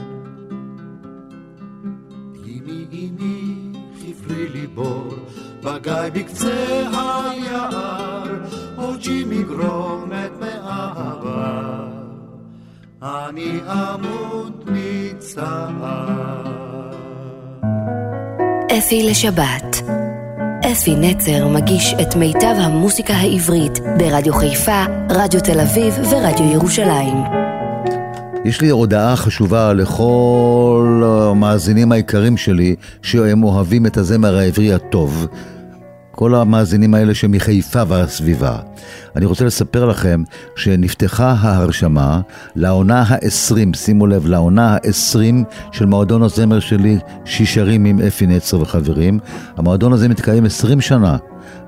אמי 2.44 2.86
אמי 2.92 3.72
חפרי 3.94 4.48
ליבור, 4.48 5.08
בגיא 5.62 6.10
בקצה 6.14 6.82
היער, 6.92 8.24
עוד 8.76 9.00
ג'ימי 9.00 9.42
גרומת 9.42 10.30
מאהבה, 10.40 11.88
אני 13.02 13.60
אמות 13.66 14.64
מצער. 14.66 16.44
אפי 18.78 19.10
לשבת. 19.10 20.03
אפי 20.72 20.94
נצר 20.96 21.48
מגיש 21.48 21.94
את 22.02 22.16
מיטב 22.16 22.54
המוסיקה 22.58 23.14
העברית 23.14 23.78
ברדיו 23.98 24.34
חיפה, 24.34 24.84
רדיו 25.10 25.40
תל 25.40 25.60
אביב 25.60 25.94
ורדיו 26.10 26.52
ירושלים. 26.52 27.16
יש 28.44 28.60
לי 28.60 28.68
הודעה 28.68 29.16
חשובה 29.16 29.72
לכל 29.72 31.02
המאזינים 31.06 31.92
היקרים 31.92 32.36
שלי 32.36 32.76
שהם 33.02 33.44
אוהבים 33.44 33.86
את 33.86 33.96
הזמר 33.96 34.36
העברי 34.36 34.74
הטוב. 34.74 35.26
כל 36.14 36.34
המאזינים 36.34 36.94
האלה 36.94 37.14
שמחיפה 37.14 37.82
והסביבה. 37.88 38.58
אני 39.16 39.26
רוצה 39.26 39.44
לספר 39.44 39.84
לכם 39.84 40.22
שנפתחה 40.56 41.34
ההרשמה 41.40 42.20
לעונה 42.56 43.02
ה-20, 43.02 43.76
שימו 43.76 44.06
לב, 44.06 44.26
לעונה 44.26 44.74
ה-20 44.74 45.44
של 45.72 45.86
מועדון 45.86 46.22
הזמר 46.22 46.60
שלי, 46.60 46.98
שישרים 47.24 47.84
עם 47.84 48.00
אפי 48.00 48.26
נצר 48.26 48.60
וחברים. 48.60 49.18
המועדון 49.56 49.92
הזה 49.92 50.08
מתקיים 50.08 50.44
20 50.44 50.80
שנה 50.80 51.16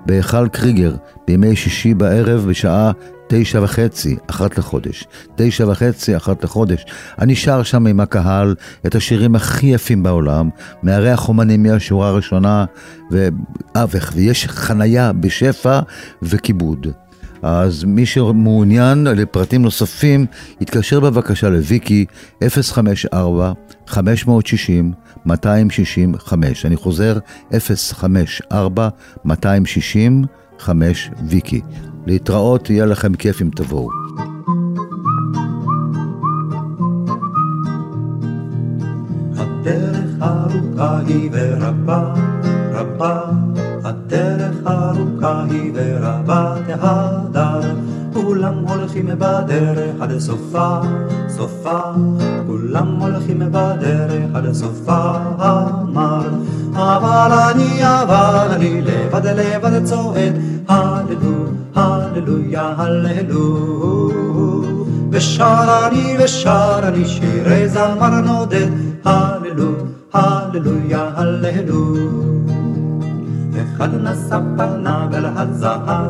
בהיכל 0.06 0.48
קריגר, 0.48 0.94
בימי 1.26 1.56
שישי 1.56 1.94
בערב 1.94 2.46
בשעה 2.48 2.92
תשע 3.28 3.60
וחצי, 3.62 4.16
אחת 4.26 4.58
לחודש. 4.58 5.04
תשע 5.36 5.68
וחצי, 5.68 6.16
אחת 6.16 6.44
לחודש. 6.44 6.84
אני 7.18 7.34
שר 7.34 7.62
שם 7.62 7.86
עם 7.86 8.00
הקהל 8.00 8.54
את 8.86 8.94
השירים 8.94 9.34
הכי 9.34 9.66
יפים 9.66 10.02
בעולם, 10.02 10.48
מארח 10.82 11.28
אומנים 11.28 11.62
מהשורה 11.62 12.08
הראשונה, 12.08 12.64
ואבך, 13.10 14.12
ויש 14.14 14.46
חנייה 14.46 15.12
בשפע 15.12 15.80
וכיבוד. 16.22 16.86
אז 17.42 17.84
מי 17.84 18.06
שמעוניין 18.06 19.06
לפרטים 19.06 19.62
נוספים, 19.62 20.26
יתקשר 20.60 21.00
בבקשה 21.00 21.48
לוויקי 21.48 22.06
054-560-265. 23.88 23.92
אני 26.64 26.76
חוזר, 26.76 27.18
054-260-265 27.52 29.28
ויקי. 31.28 31.60
להתראות, 32.06 32.70
יהיה 32.70 32.86
לכם 32.86 33.14
כיף 33.14 33.42
אם 33.42 33.50
תבואו. 33.56 33.88
הדרך 39.36 40.22
ארוכה 40.22 40.98
היא 41.06 41.30
ורבה, 41.32 42.14
רבה, 42.72 43.20
הדרך 43.84 44.56
ארוכה 44.66 45.44
היא 45.50 45.72
ורבה 45.74 46.54
תהדר, 46.66 47.60
כולם 48.24 48.54
הולכים 48.68 49.06
בדרך 49.18 50.00
עד 50.00 50.18
סופה, 50.18 50.80
סופה, 51.28 51.80
כולם 52.46 52.86
הולכים 53.00 53.38
בדרך 53.38 54.34
עד 54.34 54.52
סופה, 54.52 55.16
אמר, 55.38 56.28
אבל 56.74 57.32
אני, 57.50 57.80
אבל 57.82 58.48
אני 58.50 58.80
לבד 58.80 59.26
לבד 59.26 59.84
צועד, 59.84 60.32
הללו, 60.68 61.46
הללויה, 61.74 62.74
הללו. 62.76 63.86
ושר 65.10 65.86
אני 65.86 66.16
ושר 66.18 66.78
אני 66.82 67.04
שירי 67.04 67.68
זמר 67.68 68.20
נודד, 68.20 68.66
הללו, 69.04 69.70
הללויה, 70.12 71.10
הללו. 71.14 71.94
אחד 73.76 73.88
נשא 73.94 74.38
פניו 74.56 75.08
אל 75.14 75.26
הזהב, 75.26 76.08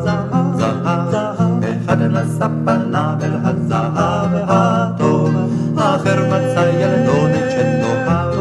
זהב, 0.57 1.11
אחד 1.87 2.01
נשא 2.01 2.47
פניו 2.65 3.13
אל 3.23 3.31
הזהב 3.43 4.29
הטוב, 4.47 5.35
אחר 5.77 6.25
מצא 6.27 6.69
ילדונת 6.79 7.51
שתאהב, 7.51 8.35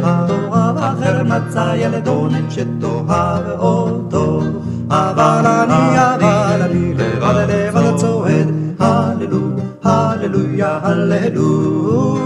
תאהב, 0.00 0.76
אחר 0.78 1.22
מצא 1.22 1.74
ילדונת 1.76 2.50
שתאהב 2.50 3.48
אותו, 3.58 4.42
אבל 4.90 5.46
אני, 5.46 5.98
אבל 6.14 6.62
אני 6.62 6.94
לבד 6.94 7.46
לבד 7.48 7.96
צועד, 7.96 8.48
הללו, 8.78 9.40
הללויה, 9.84 10.78
הללו. 10.82 12.18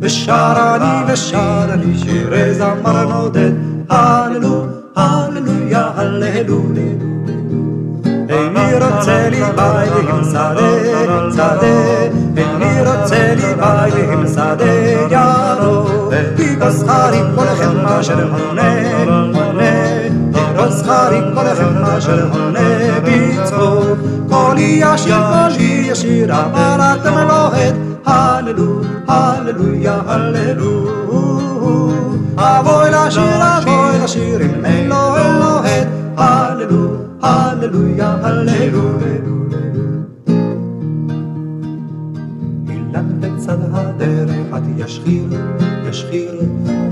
ושר 0.00 0.76
אני 0.76 1.12
ושר 1.12 1.66
אני 1.72 1.98
שירי 1.98 2.54
זמר 2.54 3.04
נודד, 3.08 3.52
הללו, 3.88 4.66
הללויה, 4.96 5.90
הללו. 5.96 7.13
איני 8.34 8.74
רוצה 8.74 9.28
לי 9.28 9.40
בית 9.56 9.92
עם 10.08 10.24
שדה, 10.24 11.30
שדה, 11.32 12.02
איני 12.36 12.80
רוצה 12.80 13.34
לי 13.34 13.54
בית 13.54 13.94
עם 14.12 14.26
שדה 14.26 14.74
ירוק, 15.10 16.12
כי 16.36 16.56
בשכרי 16.56 17.20
כל 17.36 17.44
לכם 17.44 17.86
אשר 17.86 18.28
הונה, 18.32 19.04
הונה, 19.34 19.72
בשכרי 20.56 21.20
כל 21.34 21.42
לכם 21.42 21.84
אשר 21.84 22.28
הונה 22.32 23.00
בצחוק, 23.04 23.98
קולי 24.28 24.80
ישיר, 24.82 25.16
קולי 25.16 25.88
ישיר, 25.90 26.34
אבל 26.34 26.80
אתם 26.80 27.14
עת, 27.16 27.74
הללו, 28.06 28.80
הללויה, 29.08 30.00
הללו. 30.06 31.04
אבוי 32.36 32.90
לשיר, 32.90 33.58
אבוי 33.58 33.98
לשיר, 34.04 34.40
אם 34.40 34.64
אלוהת, 34.64 35.88
הללו, 36.16 36.93
הללויה, 37.24 38.16
הללו. 38.22 38.98
אילן 42.68 43.20
בצד 43.20 43.58
הדרך 43.72 44.52
עד 44.52 44.64
ישחיר, 44.76 45.28
ישחיר, 45.88 46.40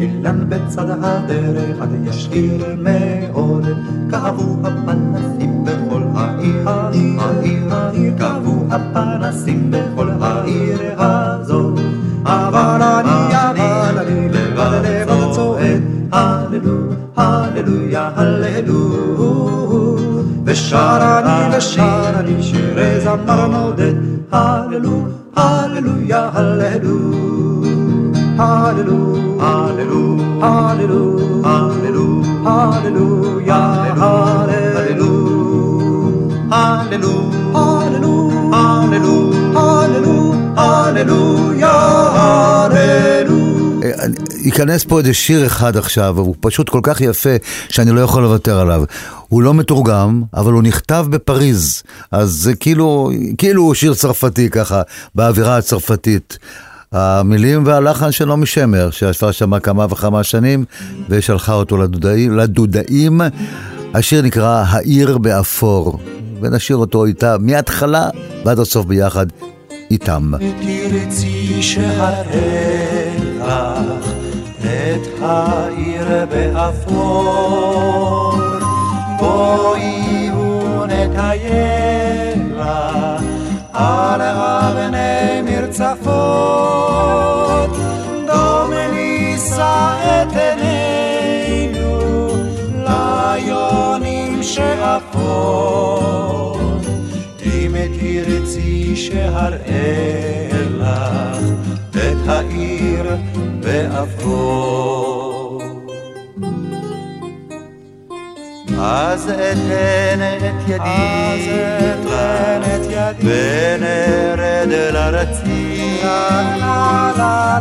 אילן 0.00 0.44
בצד 0.48 0.90
הדרך 0.90 1.80
עד 1.80 1.90
ישחיר 2.04 2.76
מאוד, 2.78 3.66
כאבו 4.10 4.56
הפנסים 4.64 5.64
בכל 5.64 6.02
העיר, 6.14 6.68
העיר, 6.68 7.74
העיר, 7.74 8.18
כאבו 8.18 8.64
הפנסים 8.70 9.70
בכל 9.70 10.08
העיר 10.20 11.02
הזאת, 11.02 11.78
אבל 12.24 12.82
אני, 12.82 13.21
بشارني 20.52 21.56
بشارني 21.56 22.42
شيري 22.42 23.00
زمر 23.00 23.48
مولد 23.52 23.96
هاللو 24.32 24.96
هاللو 25.36 25.94
هاللو 26.12 26.98
هاللو 28.38 28.98
هاللو 29.42 30.02
هاللو 30.42 31.02
هاللو 31.46 32.06
هاللو 32.46 33.08
هاللو 34.90 35.12
هاللو 36.52 37.14
هاللو 37.54 38.14
هاللو 38.54 39.22
هاللو 39.66 40.32
هاللو 40.56 41.22
هاللو 41.62 43.42
ייכנס 44.44 44.84
פה 44.84 44.98
איזה 44.98 45.14
שיר 45.14 45.46
אחד 45.46 45.76
עכשיו, 45.76 46.18
הוא 46.18 46.34
פשוט 46.40 46.68
כל 46.68 46.80
כך 46.82 47.00
יפה 47.00 47.36
שאני 47.68 47.90
לא 47.90 48.00
יכול 48.00 48.22
לוותר 48.22 48.60
עליו. 48.60 48.84
הוא 49.28 49.42
לא 49.42 49.54
מתורגם, 49.54 50.22
אבל 50.34 50.52
הוא 50.52 50.62
נכתב 50.62 51.06
בפריז, 51.10 51.82
אז 52.10 52.30
זה 52.30 52.54
כאילו, 52.54 53.10
כאילו 53.38 53.62
הוא 53.62 53.74
שיר 53.74 53.94
צרפתי 53.94 54.50
ככה, 54.50 54.82
באווירה 55.14 55.56
הצרפתית. 55.56 56.38
המילים 56.92 57.66
והלחן 57.66 58.12
של 58.12 58.24
נעמי 58.24 58.46
שמר, 58.46 58.90
שישבה 58.90 59.32
שם 59.32 59.58
כמה 59.58 59.86
וכמה 59.90 60.24
שנים 60.24 60.64
ושלחה 61.08 61.54
אותו 61.54 61.76
לדודאים, 61.76 62.36
לדודאים. 62.36 63.20
השיר 63.94 64.22
נקרא 64.22 64.64
העיר 64.68 65.18
באפור, 65.18 65.98
ונשאיר 66.40 66.78
אותו 66.78 67.04
איתה 67.04 67.36
מההתחלה 67.40 68.08
ועד 68.44 68.58
הסוף 68.58 68.86
ביחד 68.86 69.26
איתם. 69.90 70.32
תרצי 70.90 71.62
שהלך 71.62 72.26
את 74.94 75.22
העיר 75.22 76.26
באפור, 76.30 78.32
בואי 79.18 80.30
ונטייל 80.80 82.40
לה 82.56 83.16
על 83.72 84.20
אבני 84.22 85.42
מרצפות, 85.42 86.10
דום 88.26 88.70
נישא 88.92 89.94
את 90.02 90.36
עינינו 90.36 91.98
ליונים 92.74 94.42
שאפות, 94.42 95.80
אם 97.46 97.74
תרצי 98.00 98.96
שהראה 98.96 100.48
לך 100.52 101.38
את 101.90 102.28
העיר 102.28 103.04
באפור. 103.72 105.62
אז 108.80 109.30
אתן 109.30 110.20
את 110.36 110.68
ידי 110.68 111.52
ונרד 113.20 114.68
לרציף 114.68 116.04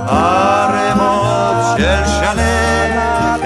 ערמות 0.08 1.56
של 1.78 2.04
שלכת 2.06 3.42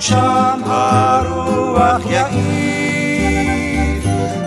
שם 0.00 0.60
הרוח 0.66 2.00
יעיף, 2.10 4.04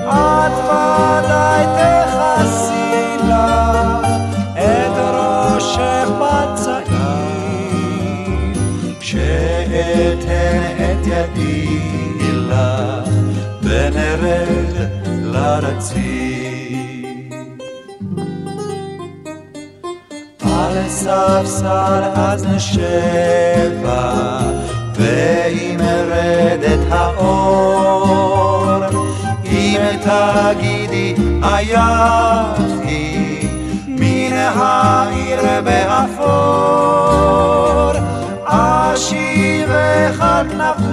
את 0.07 0.53
ודאי 0.66 1.64
תכסי 1.78 2.62
כשאתן 9.93 10.61
את 10.77 11.07
ידי 11.07 11.67
לך 12.31 13.09
ונרד 13.63 14.87
לרציף. 15.23 16.33
על 20.41 20.89
ספסל 20.89 22.03
אז 22.15 22.45
נשבה 22.45 24.39
ואם 24.95 25.79
ארדת 25.81 26.79
האור, 26.89 28.85
אם 29.45 29.81
תגידי 30.03 31.15
עייפתי 31.41 33.07
מן 33.87 34.33
העיר 34.33 35.61
באפור, 35.63 36.52
כנף 40.78 40.86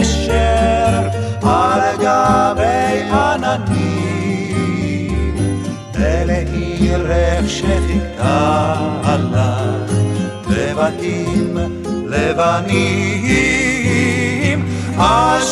נשר 0.00 1.08
על 1.42 1.80
גבי 1.96 3.02
עננים, 3.12 4.56
ולעירך 5.94 7.50
שחיכתה 7.50 8.74
לך 9.06 9.92
בבתים 10.48 11.58
לבנים, 12.06 13.48
אשיבך 14.96 15.49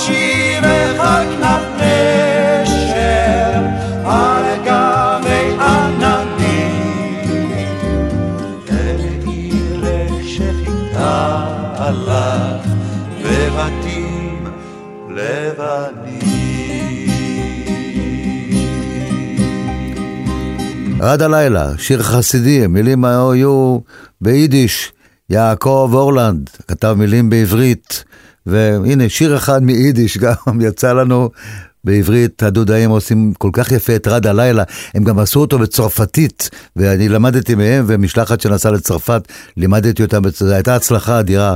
עד 21.00 21.22
הלילה, 21.22 21.70
שיר 21.78 22.02
חסידי, 22.02 22.66
מילים 22.66 23.04
היו 23.04 23.78
ביידיש, 24.20 24.92
יעקב 25.30 25.90
אורלנד 25.92 26.50
כתב 26.68 26.94
מילים 26.98 27.30
בעברית, 27.30 28.04
והנה 28.46 29.08
שיר 29.08 29.36
אחד 29.36 29.62
מיידיש 29.62 30.18
גם 30.24 30.60
יצא 30.60 30.92
לנו 30.92 31.30
בעברית, 31.88 32.42
הדודאים 32.42 32.90
עושים 32.90 33.32
כל 33.38 33.50
כך 33.52 33.72
יפה 33.72 33.96
את 33.96 34.08
רד 34.08 34.26
הלילה, 34.26 34.62
הם 34.94 35.04
גם 35.04 35.18
עשו 35.18 35.40
אותו 35.40 35.58
בצרפתית, 35.58 36.50
ואני 36.76 37.08
למדתי 37.08 37.54
מהם, 37.54 37.84
ומשלחת 37.88 38.40
שנסעה 38.40 38.72
לצרפת, 38.72 39.22
לימדתי 39.56 40.02
אותם, 40.02 40.22
זו 40.28 40.54
הייתה 40.54 40.76
הצלחה 40.76 41.20
אדירה 41.20 41.54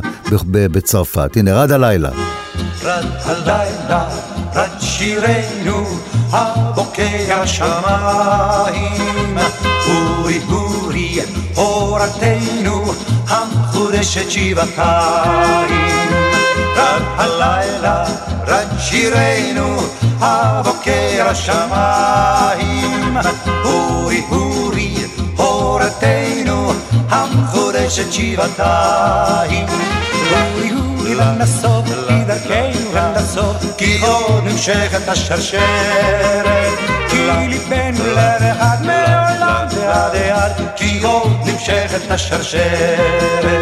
בצרפת. 0.50 1.36
הנה, 1.36 1.54
רד 1.54 1.72
הלילה. 1.72 2.10
רד 2.82 3.04
הלילה, 3.24 4.08
רד 4.54 4.80
שירנו, 4.80 5.86
הבוקע 6.30 7.46
שמיים. 7.46 9.38
אורי 9.88 10.40
אורי, 10.48 11.20
אורתנו, 11.56 12.92
המחודשת 13.28 14.30
שבעתיים. 14.30 16.31
רד 16.76 17.02
הלילה, 17.16 18.04
רד 18.46 18.66
שירנו, 18.78 19.76
הבוקע 20.20 21.34
שמיים. 21.34 23.16
אורי 23.64 24.22
אורי, 24.30 24.94
אורתנו, 25.38 26.72
המחודשת 27.08 28.12
שבעתיים. 28.12 29.66
אורי 30.32 30.70
אורי, 30.72 31.14
לנסות 31.14 31.84
בדרכנו 31.84 32.92
לנסות, 32.94 33.56
כי 33.78 33.98
עוד 34.02 34.44
נמשכת 34.44 35.08
השרשרת. 35.08 36.78
כי 37.08 37.48
ליבנו 37.48 38.06
לב 38.06 38.42
מעולם 38.80 39.66
ועד 39.70 40.16
עד, 40.16 40.52
כי 40.76 41.02
עוד 41.02 41.32
נמשכת 41.46 42.10
השרשרת. 42.10 43.52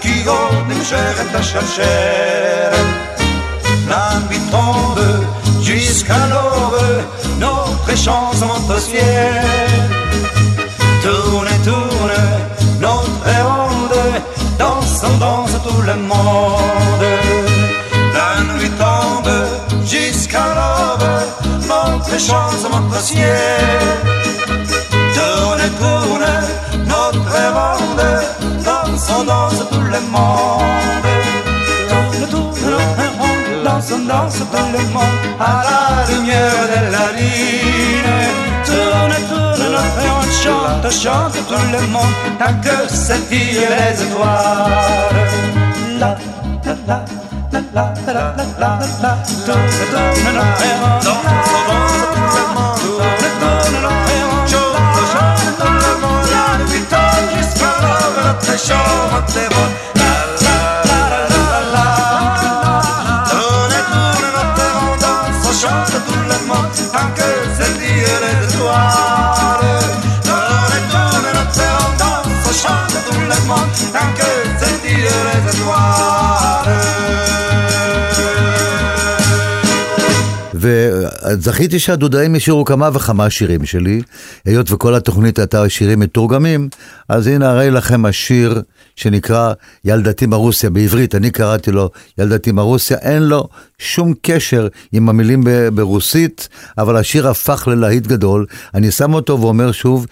כי 0.00 0.24
עוד 0.26 0.54
נמשכת 0.68 1.34
השרשרת 1.34 2.25
ciel. 8.74 9.42
Tourne, 11.02 11.48
tourne, 11.64 12.12
notre 12.80 13.30
ronde, 13.44 14.22
dansons, 14.58 15.16
danse 15.18 15.56
tout 15.62 15.82
le 15.82 15.94
monde. 15.94 17.06
La 18.12 18.42
nuit 18.52 18.70
tombe 18.70 19.32
jusqu'à 19.84 20.46
l'aube, 20.56 21.08
notre 21.68 22.18
chance 22.18 22.66
monte 22.70 22.92
au 22.92 23.00
ciel. 23.00 23.86
Tourne, 25.14 25.66
tourne, 25.80 26.26
notre 26.86 27.38
ronde, 27.56 28.04
dansons, 28.64 29.20
on 29.20 29.24
danse 29.24 29.62
tout 29.70 29.80
le 29.80 30.00
monde. 30.10 31.06
Tourne, 31.88 32.28
tourne, 32.30 32.74
on 33.20 33.64
danse, 33.64 33.92
on 33.94 34.06
danse 34.06 34.38
tout 34.38 34.68
le 34.72 34.84
monde 34.92 35.18
à 35.38 35.62
la 35.68 36.12
lumière 36.12 36.66
de 36.72 36.92
la 36.92 37.12
lune. 37.16 38.45
Tourne, 38.76 39.16
tourne, 39.30 39.76
on 40.04 40.28
chante, 40.42 40.92
chante 40.92 41.38
tout 41.48 41.66
le 41.72 41.80
monde 41.86 42.16
tant 42.38 42.56
que 42.60 42.76
scintillent 42.92 43.68
les 43.72 44.02
étoiles. 44.02 45.22
La, 45.98 46.10
la, 46.64 46.74
la. 46.86 46.98
La, 47.52 47.60
la, 47.74 47.84
la, 48.06 48.14
la, 48.36 48.48
la, 48.58 48.70
la, 49.02 49.12
tourne, 49.46 49.68
on 50.26 50.44
tout 51.00 51.14
le 51.14 52.44
monde. 52.54 52.80
Tourne, 52.80 53.86
chante, 54.46 55.02
chante 55.12 55.48
tout 55.58 55.76
le 55.84 55.92
monde. 56.02 56.28
La 56.32 56.46
nuit 56.64 56.84
tombe 56.90 57.28
jusqu'à 57.38 57.72
notre 58.16 58.54
chante 58.58 59.36
וזכיתי 80.56 81.78
שהדודאים 81.78 82.34
השאירו 82.34 82.64
כמה 82.64 82.90
וכמה 82.92 83.30
שירים 83.30 83.64
שלי, 83.64 84.02
היות 84.44 84.72
וכל 84.72 84.94
התוכנית 84.94 85.38
הייתה 85.38 85.68
שירים 85.68 86.00
מתורגמים, 86.00 86.68
אז 87.08 87.26
הנה 87.26 87.50
הרי 87.50 87.70
לכם 87.70 88.06
השיר 88.06 88.62
שנקרא 88.96 89.52
ילדתי 89.84 90.26
מרוסיה 90.26 90.70
בעברית, 90.70 91.14
אני 91.14 91.30
קראתי 91.30 91.72
לו 91.72 91.90
ילדתי 92.18 92.52
מרוסיה, 92.52 92.96
אין 92.98 93.22
לו 93.22 93.48
שום 93.78 94.14
קשר 94.22 94.68
עם 94.92 95.08
המילים 95.08 95.44
ברוסית, 95.74 96.48
אבל 96.78 96.96
השיר 96.96 97.28
הפך 97.28 97.68
ללהיט 97.70 98.06
גדול, 98.06 98.46
אני 98.74 98.90
שם 98.90 99.14
אותו 99.14 99.40
ואומר 99.40 99.72
שוב, 99.72 100.06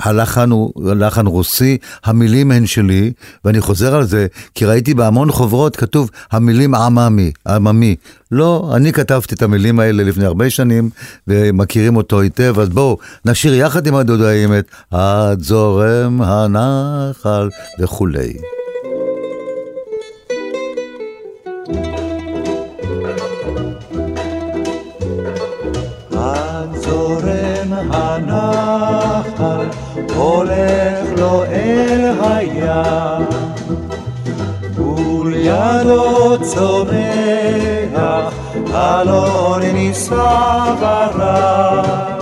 הלחן 0.00 0.50
הוא 0.50 0.72
לחן 0.94 1.26
רוסי, 1.26 1.78
המילים 2.04 2.50
הן 2.50 2.66
שלי, 2.66 3.12
ואני 3.44 3.60
חוזר 3.60 3.94
על 3.94 4.04
זה, 4.04 4.26
כי 4.54 4.64
ראיתי 4.64 4.94
בהמון 4.94 5.30
חוברות 5.30 5.76
כתוב 5.76 6.10
המילים 6.32 6.74
עממי, 6.74 7.30
עממי. 7.48 7.96
לא, 8.30 8.72
אני 8.76 8.92
כתבתי 8.92 9.34
את 9.34 9.42
המילים 9.42 9.80
האלה 9.80 10.02
לפני 10.02 10.24
הרבה 10.24 10.50
שנים, 10.50 10.90
ומכירים 11.28 11.96
אותו 11.96 12.20
היטב, 12.20 12.58
אז 12.58 12.68
בואו, 12.68 12.98
נשאיר 13.24 13.54
יחד 13.54 13.86
עם 13.86 13.94
הדודאים 13.94 14.58
את 14.58 14.70
עד 14.90 15.42
זורם 15.42 16.22
הנחל 16.22 17.48
וכולי. 17.78 18.32
הנחל 27.90 28.43
הים 32.73 33.25
ולידו 34.77 36.37
צומח 36.43 38.33
אלון 38.73 39.61
נישא 39.73 40.73
ברם 40.79 42.19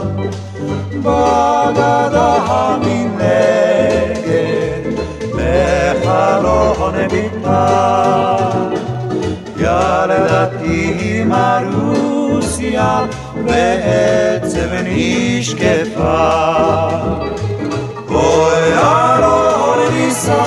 בגדה 0.94 2.36
המנגד 2.48 3.28
בחלון 5.36 6.96
ביתה 7.12 8.38
ילדתי 9.58 11.24
מרוסיה 11.26 13.06
בעצב 13.46 14.70
נשקפה. 14.84 16.28
אוי 18.10 18.74
אלון 18.74 19.31
נישא, 20.23 20.43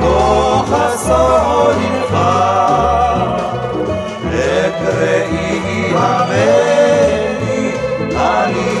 כוח 0.00 0.68
הסודינך, 0.72 2.14
את 4.28 4.76
ראי 4.98 5.92
הבני, 5.96 7.70
אני 8.16 8.72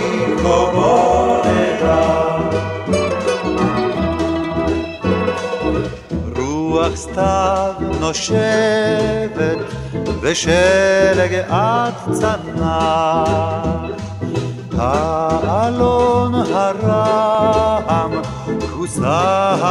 כה 0.42 0.58
בודדה. 0.72 2.02
רוח 6.36 6.94
סתיו 6.94 7.72
נושבת 8.00 9.58
ושלג 10.20 11.34
עד 11.48 11.92
צנח. 12.12 13.42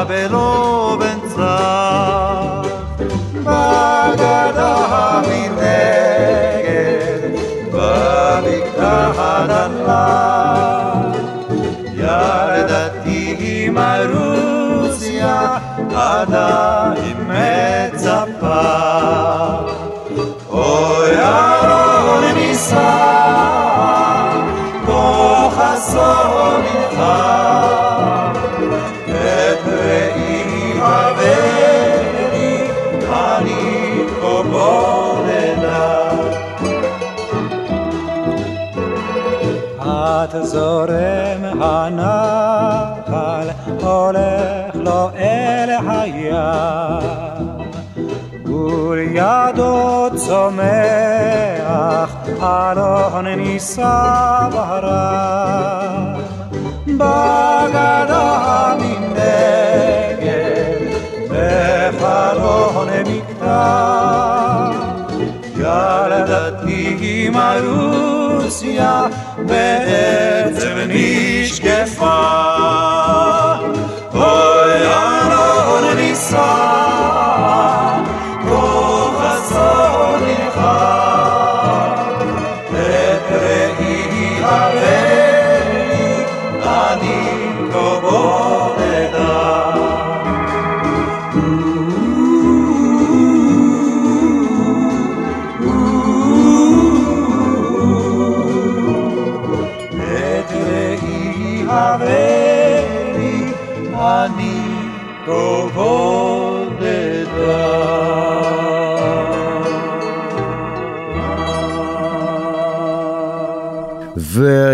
Babylon. 0.04 0.91
צומח 50.32 52.12
אלון 52.44 53.28
נישא 53.28 54.48
ברם 54.54 55.41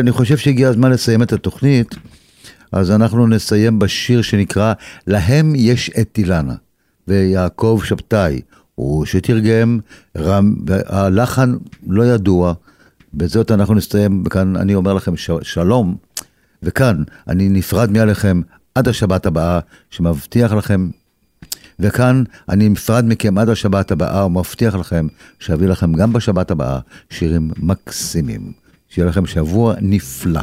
ואני 0.08 0.18
חושב 0.18 0.38
שהגיע 0.38 0.70
הזמן 0.70 0.91
לסיים 0.91 1.24
את 1.24 1.34
התוכנית, 1.34 1.95
אז 2.72 2.91
אנחנו 2.91 3.28
נסיים 3.28 3.80
בשיר 3.80 4.22
שנקרא 4.22 4.74
"להם 5.08 5.53
יש 5.55 5.91
את 6.01 6.18
אילנה", 6.18 6.55
ויעקב 7.08 7.82
שבתאי, 7.86 8.41
הוא 8.76 9.05
שתרגם, 9.05 9.80
רם, 10.18 10.55
הלחן 10.88 11.55
לא 11.88 12.03
ידוע, 12.03 12.53
בזאת 13.14 13.51
אנחנו 13.51 13.74
נסיים, 13.74 14.24
וכאן 14.26 14.55
אני 14.55 14.76
אומר 14.76 14.93
לכם 14.93 15.18
ש- 15.18 15.32
שלום, 15.41 15.95
וכאן 16.64 17.03
אני 17.28 17.49
נפרד 17.49 17.91
מעליכם 17.91 18.41
עד 18.76 18.88
השבת 18.88 19.26
הבאה, 19.26 19.60
שמבטיח 19.89 20.53
לכם 20.53 20.89
וכאן 21.80 22.24
אני 22.49 22.70
נפרד 22.70 23.05
מכם 23.05 23.38
עד 23.38 23.49
השבת 23.49 23.91
הבאה 23.91 24.26
ומבטיח 24.26 24.76
לכם 24.76 25.08
שאביא 25.39 25.68
לכם 25.68 25.93
גם 25.93 26.14
בשבת 26.14 26.51
הבאה 26.51 26.80
שירים 27.10 27.51
מקסימים. 27.58 28.66
שיהיה 28.89 29.07
לכם 29.09 29.25
שבוע 29.25 29.73
נפלא. 29.81 30.41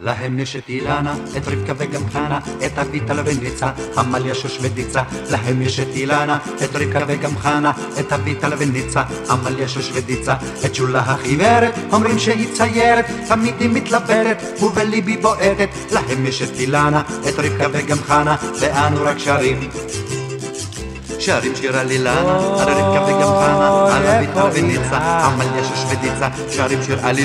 להם 0.00 0.38
יש 0.38 0.56
את 0.56 0.68
אילנה, 0.68 1.14
את 1.36 1.48
רבקה 1.48 1.72
וגם 1.76 2.10
חנה, 2.10 2.38
את 2.66 2.78
אביטל 2.78 3.20
וניצה, 3.24 3.70
עמליה 3.98 4.34
שוש 4.34 4.58
ודיצה. 4.60 5.02
להם 5.30 5.62
יש 5.62 5.80
את 5.80 5.88
אילנה, 5.94 6.38
את 6.64 6.76
רבקה 6.76 7.04
וגם 7.08 7.38
חנה, 7.38 7.72
את 8.00 8.12
אביטל 8.12 8.52
וניצה, 8.58 9.02
עמליה 9.30 9.68
שוש 9.68 9.90
ודיצה. 9.94 10.34
את 10.66 10.74
שולה 10.74 11.00
החיוורת, 11.00 11.74
אומרים 11.92 12.18
שהיא 12.18 12.54
ציירת, 12.54 13.06
תמיד 13.28 13.54
היא 13.60 13.70
מתלבטת, 13.70 14.36
ובליבי 14.62 15.16
בועטת. 15.16 15.68
להם 15.92 16.26
יש 16.26 16.42
את 16.42 16.60
אילנה, 16.60 17.02
את 17.28 17.38
רבקה 17.38 17.66
וגם 17.72 17.98
חנה, 17.98 18.36
ואנו 18.60 19.02
רק 19.02 19.18
שרים. 19.18 19.70
שרים 21.26 21.56
שיר 21.56 21.76
על 21.76 21.90
אילנה, 21.90 22.20
על 22.58 22.68
רבקה 22.68 23.04
וגם 23.04 23.28
חנה, 23.28 23.96
על 23.96 24.06
אביטל 24.06 24.48
וניצה, 24.52 24.98
עמליה 24.98 25.64
שוש 25.64 25.84
ודיצה. 25.90 26.28
שרים 26.50 26.82
שיר 26.82 26.98
על 27.02 27.16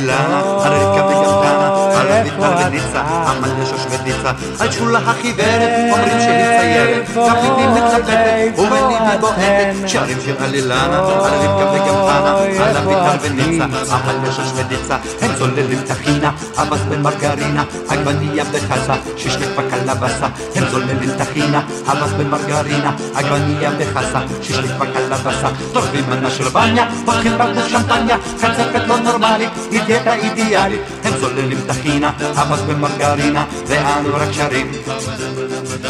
רבקה 0.73 1.05
וגם 1.07 1.41
חנה, 1.41 1.67
על 2.01 2.11
אביטל 2.11 2.67
וניצה, 2.67 3.01
עמליה 3.01 3.65
שוש 3.65 3.85
ודיצה. 3.89 4.31
על 4.59 4.71
שולה 4.71 4.99
החיוורת, 4.99 5.69
אומרים 5.91 6.19
שהיא 6.19 6.59
ציירת, 6.59 7.05
תמיד 7.13 7.51
היא 7.57 7.67
מתלבטת, 7.67 8.59
ובליבי 8.59 9.17
בועטת. 9.19 9.87
שרים 9.87 10.17
שיר 10.25 10.35
על 10.39 10.71
רבקה 11.33 11.71
וגם 11.71 11.95
חנה, 12.07 12.37
על 12.65 12.77
אביטל 12.77 13.17
וניצה, 13.21 13.65
עמליה 13.95 14.31
שוש 14.31 14.51
ודיצה. 14.55 14.97
הם 15.21 15.31
צוללים 15.37 15.81
טחינה, 15.87 16.31
אבס 16.57 16.79
במרגרינה, 16.89 17.63
עגבנייה 17.89 18.43
בחסה, 18.43 18.93
שישלך 19.17 19.49
בקלבסה. 19.57 20.27
הם 20.55 20.63
צוללים 20.71 21.09
טחינה, 21.17 21.61
אבס 21.87 22.11
במרגרינה, 22.11 22.91
עגבנייה 23.15 23.71
בחסה, 23.71 23.90
בקלבסה. 23.91 25.49
טורפים 25.73 26.03
מנה 26.09 26.31
של 26.31 26.49
בניה, 26.49 26.85
פותחים 27.05 27.37
בקבוק 27.37 27.67
שמפניה, 27.69 28.17
קצפת 28.37 28.87
לא 28.87 28.99
נורמלית, 28.99 29.49
היא 29.71 29.81
דיאטה 29.81 30.13
אידיאלית. 30.13 30.81
הם 31.03 31.13
צוללים 31.19 31.57
טחינה, 31.67 32.11
אבס 32.35 32.59
במרגרינה, 32.61 33.45
ואנו 33.67 34.09
רק 34.13 34.31
שרים. 34.31 34.71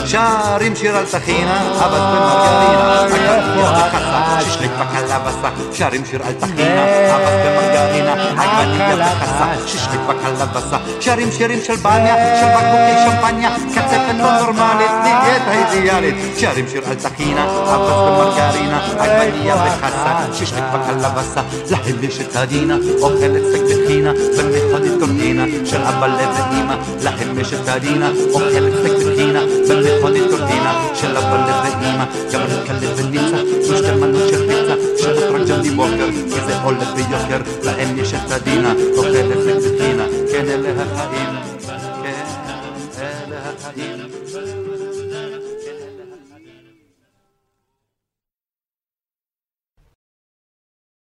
שרים 0.06 0.76
שיר 0.76 0.97
על 0.97 1.06
טחינה, 1.06 1.62
אבס 1.72 2.02
במרגרינה, 2.12 3.02
עגבנייה 3.02 3.72
בחסה, 3.72 4.41
שישלך 4.43 4.72
בקלבסה. 4.80 5.49
שרים 5.74 6.06
שיר 6.06 6.22
על 6.24 6.34
טחינה, 6.34 6.84
אבס 7.16 7.34
במרגרינה, 7.45 8.14
עגבנייה 8.14 8.95
בחסה, 8.95 9.68
שישלך 9.68 10.02
בקלבסה. 10.08 10.78
שרים 10.99 11.32
שירים 11.32 11.60
של 11.64 11.76
בניה, 11.76 12.16
של 12.39 12.47
בקבוקי 12.56 12.95
שמפניה, 13.06 13.49
קצפת 13.72 14.16
לא 14.18 14.39
נורמלית, 14.39 14.91
דיאטה 15.04 15.52
אידיאלית. 15.52 16.16
שרים 16.38 16.66
שיר 16.72 16.84
על 16.89 16.95
טחינה, 16.95 17.45
אבס 17.45 17.91
במרגרינה, 17.92 18.88
עגבנייה 19.00 19.56
בחסה, 19.56 20.34
שישלך 20.34 20.64
בקלבסה. 20.74 21.42
להם 21.72 22.04
יש 22.04 22.20
את 22.22 22.36
הדינה, 22.36 22.78
אוכלת 23.02 23.44
סטייק 23.50 23.64
בטחינה, 23.64 24.12
במכונית 24.38 24.92
טורטינה, 25.00 25.46
של 25.66 25.82
אבא 25.82 26.08
לב 26.08 26.30
ואימא. 26.34 26.76
להם 27.04 27.39
יש 27.39 27.54
את 27.54 27.68
הדינה, 27.68 28.12
אוכלת 28.34 28.74
סטייק 28.80 28.94
בטחינה, 28.94 29.42
במכונית 29.70 30.24
טורטינה, 30.30 30.89
של 30.94 31.18
אבא 31.18 31.48
לב 31.48 31.74
ואימא. 31.82 32.06
גם 32.34 32.42
רבקה 32.42 32.74
לב 32.74 33.00
וניצה, 33.00 33.38
זו 33.62 33.78
שתי 33.78 33.92
מנות 33.92 34.30
של 34.30 34.48
פיצה, 34.48 34.76
של 34.98 35.36
רק 35.36 35.42
ג'וני 35.48 35.70
ווקר, 35.70 36.10
כי 36.12 36.42
זה 36.46 36.62
עולה 36.64 36.86
ביוקר. 36.96 37.42
להם 37.64 37.98
יש 37.98 38.14
את 38.14 38.32
הדינה, 38.32 38.74
אוכלת 38.98 39.16
אלה 39.16 39.58
החיים, 39.58 40.06
כן 40.32 40.46
אלה 40.50 40.70
החיים. 40.84 41.61